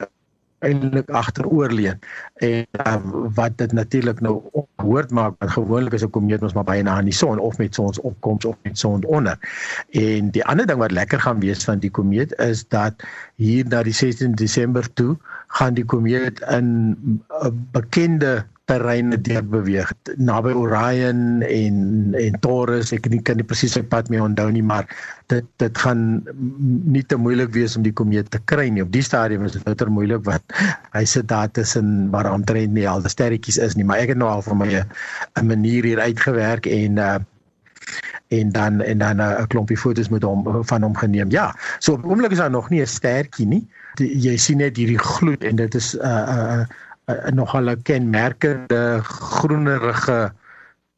eintlik 0.64 1.11
agteroor 1.11 1.72
leun 1.72 1.98
en 2.42 2.66
uh, 2.87 2.96
wat 3.37 3.59
dit 3.61 3.72
natuurlik 3.72 4.20
nou 4.24 4.40
hoort 4.83 5.11
maak 5.11 5.37
want 5.38 5.53
gewoonlik 5.57 5.96
is 5.98 6.05
'n 6.05 6.11
komeet 6.11 6.42
ons 6.42 6.57
maar 6.57 6.68
baie 6.70 6.83
na 6.83 6.96
aan 6.96 7.11
die 7.11 7.16
son 7.16 7.38
of 7.38 7.59
met 7.59 7.74
sonsopkoms 7.74 8.44
of 8.44 8.57
met 8.62 8.79
sononder 8.79 9.38
en 9.90 10.31
die 10.31 10.44
ander 10.44 10.66
ding 10.66 10.79
wat 10.79 10.90
lekker 10.90 11.20
gaan 11.20 11.40
wees 11.40 11.64
van 11.64 11.79
die 11.79 11.90
komeet 11.90 12.35
is 12.38 12.68
dat 12.68 12.94
hier 13.37 13.68
na 13.68 13.83
die 13.83 13.92
16 13.92 14.35
Desember 14.35 14.92
toe 14.92 15.16
gaan 15.46 15.74
die 15.74 15.85
komeet 15.85 16.40
in 16.40 16.66
'n 16.90 17.22
uh, 17.31 17.50
bekende 17.72 18.44
terreine 18.70 19.18
deur 19.20 19.42
beweeg 19.44 19.90
naby 20.16 20.55
Orion 20.57 21.42
en 21.42 21.77
en 22.20 22.38
Taurus 22.40 22.92
ek 22.96 23.09
kan 23.27 23.37
nie 23.37 23.46
presies 23.46 23.77
op 23.81 23.90
pad 23.92 24.09
mee 24.12 24.22
onthou 24.22 24.48
nie 24.55 24.64
maar 24.64 24.88
dit 25.33 25.44
dit 25.61 25.83
gaan 25.85 26.24
nie 26.96 27.05
te 27.05 27.18
moeilik 27.20 27.53
wees 27.57 27.77
om 27.77 27.85
die 27.85 27.92
komeet 27.92 28.31
te 28.33 28.40
kry 28.53 28.70
nie 28.72 28.85
op 28.85 28.92
die 28.94 29.05
stadium 29.05 29.44
is 29.44 29.59
dit 29.59 29.66
bitter 29.68 29.92
moeilik 29.92 30.24
want 30.24 30.57
hy 30.96 31.05
sit 31.05 31.29
daar 31.29 31.53
tussen 31.53 32.11
waar 32.14 32.31
omtrent 32.33 32.72
nie 32.72 32.88
al 32.88 33.05
die 33.05 33.12
sterretjies 33.12 33.61
is 33.68 33.77
nie 33.77 33.85
maar 33.85 34.00
ek 34.00 34.14
het 34.14 34.22
nou 34.22 34.33
al 34.33 34.44
vir 34.48 34.59
my 34.62 34.70
'n 34.81 35.46
manier 35.46 35.85
hier 35.85 36.00
uitgewerk 36.00 36.66
en 36.66 36.96
uh, 36.96 37.18
en 38.29 38.53
dan 38.53 38.81
en 38.81 38.98
dan 38.98 39.16
'n 39.16 39.46
klompie 39.46 39.77
foto's 39.79 40.09
met 40.09 40.22
hom 40.22 40.64
van 40.64 40.83
hom 40.83 40.96
geneem. 40.96 41.31
Ja, 41.31 41.57
so 41.79 41.92
op 41.92 42.05
oomblik 42.05 42.31
is 42.31 42.38
daar 42.38 42.50
nog 42.50 42.70
nie 42.70 42.81
'n 42.81 42.87
stertjie 42.87 43.46
nie. 43.46 43.68
Die, 43.94 44.18
jy 44.18 44.37
sien 44.37 44.57
net 44.57 44.77
hierdie 44.77 44.98
gloed 44.98 45.44
en 45.44 45.57
dit 45.57 45.74
is 45.74 45.96
'n 45.96 46.07
uh, 46.07 46.35
uh, 46.37 46.64
uh, 47.07 47.31
nogal 47.33 47.71
'n 47.71 47.83
kenmerkende 47.83 49.01
groenerige 49.03 50.33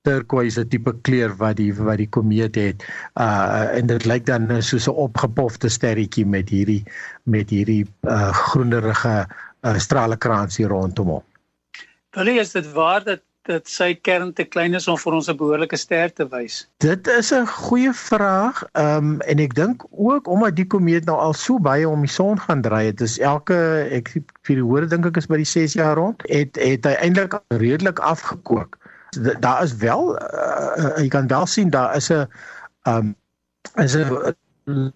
turquoise 0.06 0.62
tipe 0.68 0.92
kleur 1.02 1.34
wat 1.36 1.56
die 1.56 1.72
wat 1.74 1.98
die 1.98 2.08
komeet 2.08 2.54
het. 2.54 2.84
Uh 3.18 3.74
en 3.78 3.86
dit 3.86 4.04
lyk 4.06 4.26
dan 4.26 4.62
soos 4.62 4.86
'n 4.88 4.94
opgepofte 5.06 5.68
sterretjie 5.68 6.26
met 6.26 6.48
hierdie 6.48 6.84
met 7.24 7.50
hierdie 7.50 7.84
uh 8.02 8.32
groenerige 8.32 9.26
uh, 9.66 9.78
stralekrans 9.78 10.56
hier 10.56 10.68
rondom 10.68 11.08
hom. 11.18 11.24
Wil 12.16 12.26
is 12.38 12.52
dit 12.52 12.72
waar 12.72 13.04
dat 13.04 13.20
dat 13.46 13.68
sy 13.70 13.94
kern 13.94 14.32
te 14.36 14.44
klein 14.44 14.74
is 14.74 14.88
om 14.88 14.98
vir 14.98 15.16
ons 15.18 15.28
'n 15.30 15.36
behoorlike 15.36 15.76
ster 15.76 16.12
te 16.12 16.26
wys? 16.30 16.66
Dit 16.84 17.06
is 17.06 17.32
'n 17.32 17.46
goeie 17.46 17.92
vraag. 17.92 18.62
Ehm 18.72 18.96
um, 18.96 19.20
en 19.20 19.38
ek 19.38 19.54
dink 19.54 19.84
ook 19.90 20.28
omdat 20.28 20.56
die 20.56 20.66
komeet 20.66 21.04
nou 21.04 21.16
al 21.18 21.34
so 21.34 21.58
baie 21.58 21.88
om 21.88 22.00
die 22.00 22.10
son 22.10 22.40
gaan 22.40 22.62
draai, 22.62 22.90
dit 22.90 23.00
is 23.00 23.18
elke 23.18 23.88
ek 23.90 24.08
vir 24.42 24.56
die 24.56 24.62
hoor 24.62 24.88
dink 24.88 25.06
ek 25.06 25.16
is 25.16 25.26
by 25.26 25.36
die 25.36 25.50
6 25.52 25.72
jaar 25.72 25.96
rond, 25.96 26.22
het 26.28 26.56
het 26.56 26.84
hy 26.84 26.94
eintlik 27.00 27.40
redelik 27.48 27.98
afgekook. 27.98 28.78
Daar 29.40 29.62
is 29.62 29.76
wel 29.76 30.16
uh, 30.16 30.96
jy 30.96 31.08
kan 31.08 31.26
wel 31.26 31.46
sien 31.46 31.70
daar 31.70 31.96
is 31.96 32.10
'n 32.10 32.26
ehm 32.84 32.96
um, 32.96 33.16
is 33.84 33.96
'n 33.96 34.34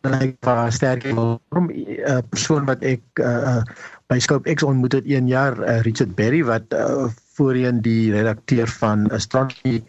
like 0.03 0.37
waar 0.41 0.73
sterk 0.73 1.07
vorm 1.07 1.71
'n 1.71 2.23
persoon 2.29 2.65
wat 2.67 2.83
ek 2.83 3.03
uh, 3.23 3.63
by 4.11 4.19
Scope 4.19 4.55
X 4.55 4.63
ontmoet 4.63 4.93
het 4.93 5.07
1 5.07 5.27
jaar 5.31 5.55
uh, 5.59 5.81
Richard 5.87 6.15
Berry 6.15 6.43
wat 6.45 6.67
uh, 6.75 7.07
voorheen 7.41 7.81
die 7.85 8.13
redakteur 8.13 8.69
van 8.81 9.09
Astronomy 9.17 9.81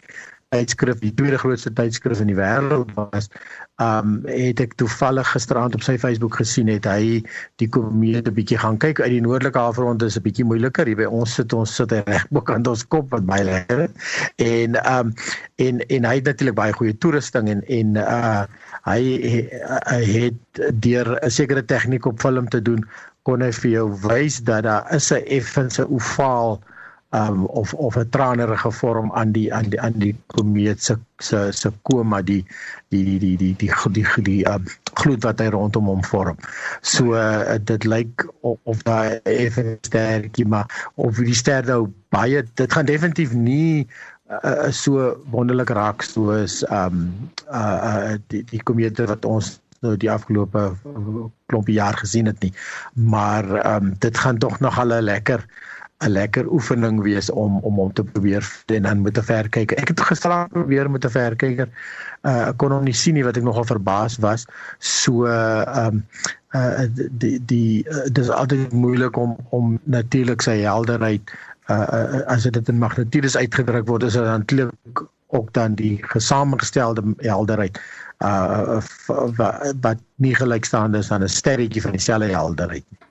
tydskrif, 0.52 1.00
die 1.00 1.14
tweede 1.16 1.38
grootste 1.40 1.72
tydskrif 1.72 2.20
in 2.20 2.28
die 2.28 2.36
wêreld 2.36 2.90
was, 2.98 3.30
um 3.82 4.18
het 4.28 4.60
ek 4.62 4.74
toevallig 4.80 5.30
gisteraand 5.32 5.76
op 5.78 5.84
sy 5.86 5.96
Facebook 6.00 6.36
gesien 6.42 6.68
het 6.70 6.86
hy 6.90 7.22
die 7.62 7.68
komeet 7.72 8.28
'n 8.28 8.36
bietjie 8.36 8.60
gaan 8.60 8.78
kyk. 8.84 9.00
Uit 9.00 9.14
die 9.16 9.22
noordelike 9.24 9.58
halfrond 9.58 10.04
is 10.04 10.18
'n 10.20 10.26
bietjie 10.28 10.46
moeiliker. 10.46 10.86
Hier 10.86 11.00
by 11.00 11.08
ons 11.08 11.36
sit 11.40 11.54
ons 11.54 11.76
sit 11.76 11.92
reg 11.92 12.28
bokant 12.36 12.68
ons 12.68 12.84
kop 12.84 13.10
wat 13.16 13.26
baie 13.26 13.44
lekker 13.48 13.88
en 14.44 14.76
um 14.96 15.14
en 15.56 15.80
en 15.88 16.10
hy 16.10 16.16
het 16.20 16.28
natuurlik 16.28 16.56
baie 16.60 16.74
goeie 16.74 16.98
toerusting 16.98 17.48
en 17.50 17.64
en 17.68 17.96
uh 18.04 18.44
hy, 18.84 19.02
hy 19.88 20.04
het 20.04 20.62
deur 20.84 21.16
'n 21.24 21.32
sekere 21.32 21.64
tegniek 21.64 22.06
op 22.06 22.20
film 22.20 22.50
te 22.50 22.62
doen 22.62 22.84
kon 23.24 23.42
hy 23.42 23.52
vir 23.52 23.72
jou 23.72 23.88
wys 24.04 24.42
dat 24.44 24.64
daar 24.64 24.86
is 24.94 25.12
'n 25.12 25.24
effense 25.26 25.90
ovaal 25.90 26.60
um 27.12 27.46
of 27.46 27.74
of 27.74 27.96
'n 27.96 28.10
tranerige 28.10 28.72
vorm 28.72 29.12
aan 29.12 29.32
die 29.32 29.54
aan 29.54 29.70
die 29.70 29.82
aan 29.82 29.94
die 29.96 30.16
komeet 30.28 30.84
se 30.84 30.98
se 31.18 31.52
se 31.52 31.72
koma 31.82 32.22
die 32.22 32.46
die 32.90 33.04
die 33.04 33.20
die 33.20 33.38
die 33.38 33.56
die 33.56 33.72
die, 33.94 34.04
die, 34.04 34.24
die 34.24 34.46
um, 34.46 34.64
gloed 34.94 35.24
wat 35.24 35.40
hy 35.40 35.50
rondom 35.52 35.86
hom 35.92 36.04
vorm. 36.04 36.38
So 36.82 37.16
uh, 37.16 37.58
dit 37.60 37.84
lyk 37.84 38.28
of, 38.42 38.60
of 38.64 38.84
daai 38.84 39.20
effens 39.24 39.88
sterkie 39.88 40.46
maar 40.46 40.92
of 40.96 41.20
die 41.20 41.36
ster 41.36 41.66
nou 41.68 41.92
baie 42.16 42.44
dit 42.56 42.74
gaan 42.74 42.86
definitief 42.86 43.34
nie 43.34 43.88
uh, 44.44 44.72
so 44.72 45.12
wonderlik 45.32 45.70
raak 45.70 46.02
soos 46.08 46.62
um 46.70 47.12
uh, 47.52 47.80
uh 47.92 48.16
die 48.28 48.44
die 48.44 48.64
komete 48.64 49.08
wat 49.12 49.26
ons 49.26 49.60
nou 49.82 49.98
die 49.98 50.12
afgelope 50.12 50.76
klompie 51.50 51.76
jaar 51.76 51.98
gesien 51.98 52.26
het 52.30 52.40
nie. 52.40 52.54
Maar 52.94 53.76
um 53.76 53.94
dit 54.00 54.18
gaan 54.18 54.38
tog 54.38 54.60
nog 54.60 54.80
al 54.80 54.96
lekker 55.02 55.44
'n 56.02 56.12
lekker 56.12 56.48
oefening 56.50 57.02
wees 57.02 57.30
om 57.30 57.60
om 57.68 57.80
om 57.80 57.94
te 57.94 58.04
probeer 58.04 58.46
en 58.66 58.84
dan 58.84 59.02
met 59.02 59.18
'n 59.18 59.24
verkyker. 59.24 59.78
Ek 59.78 59.88
het 59.88 60.02
gister 60.02 60.48
probeer 60.50 60.92
met 60.92 61.06
'n 61.06 61.10
verkyker. 61.10 61.70
Uh 62.22 62.50
ek 62.50 62.58
kon 62.58 62.72
hom 62.72 62.84
nie 62.84 62.94
sien 62.94 63.14
nie 63.14 63.24
wat 63.24 63.38
ek 63.38 63.44
nogal 63.44 63.64
verbaas 63.64 64.18
was. 64.18 64.46
So 64.80 65.26
um 65.28 66.04
uh 66.54 66.86
die 67.12 67.40
die 67.46 67.86
uh, 67.88 68.10
dis 68.12 68.30
altyd 68.30 68.74
moeilik 68.74 69.18
om 69.18 69.38
om 69.50 69.80
natuurlik 69.84 70.42
sy 70.42 70.58
helderheid 70.66 71.22
uh 71.70 72.26
as 72.26 72.44
dit 72.44 72.70
in 72.70 72.80
magnitudes 72.80 73.38
uitgedruk 73.38 73.88
word 73.88 74.04
is 74.04 74.14
dit 74.14 74.24
natuurlik 74.24 75.06
ook 75.28 75.54
dan 75.54 75.76
die 75.76 76.00
gesamengestelde 76.02 77.04
helderheid 77.18 77.80
uh 78.26 78.82
wat 79.82 79.98
nie 80.16 80.36
gelykstaande 80.36 80.98
is 80.98 81.12
aan 81.12 81.24
'n 81.24 81.30
sterretjie 81.30 81.82
van 81.82 81.92
dieselfde 81.92 82.34
helderheid 82.34 82.86
nie. 82.90 83.11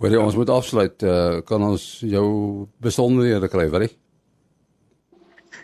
Wel 0.00 0.16
ons 0.20 0.34
moet 0.34 0.48
afsluit. 0.48 1.02
Uh, 1.02 1.38
kan 1.44 1.62
ons 1.62 2.02
jou 2.08 2.66
besonderhede 2.80 3.48
kry, 3.52 3.68
wil 3.68 3.80
jy? 3.84 3.90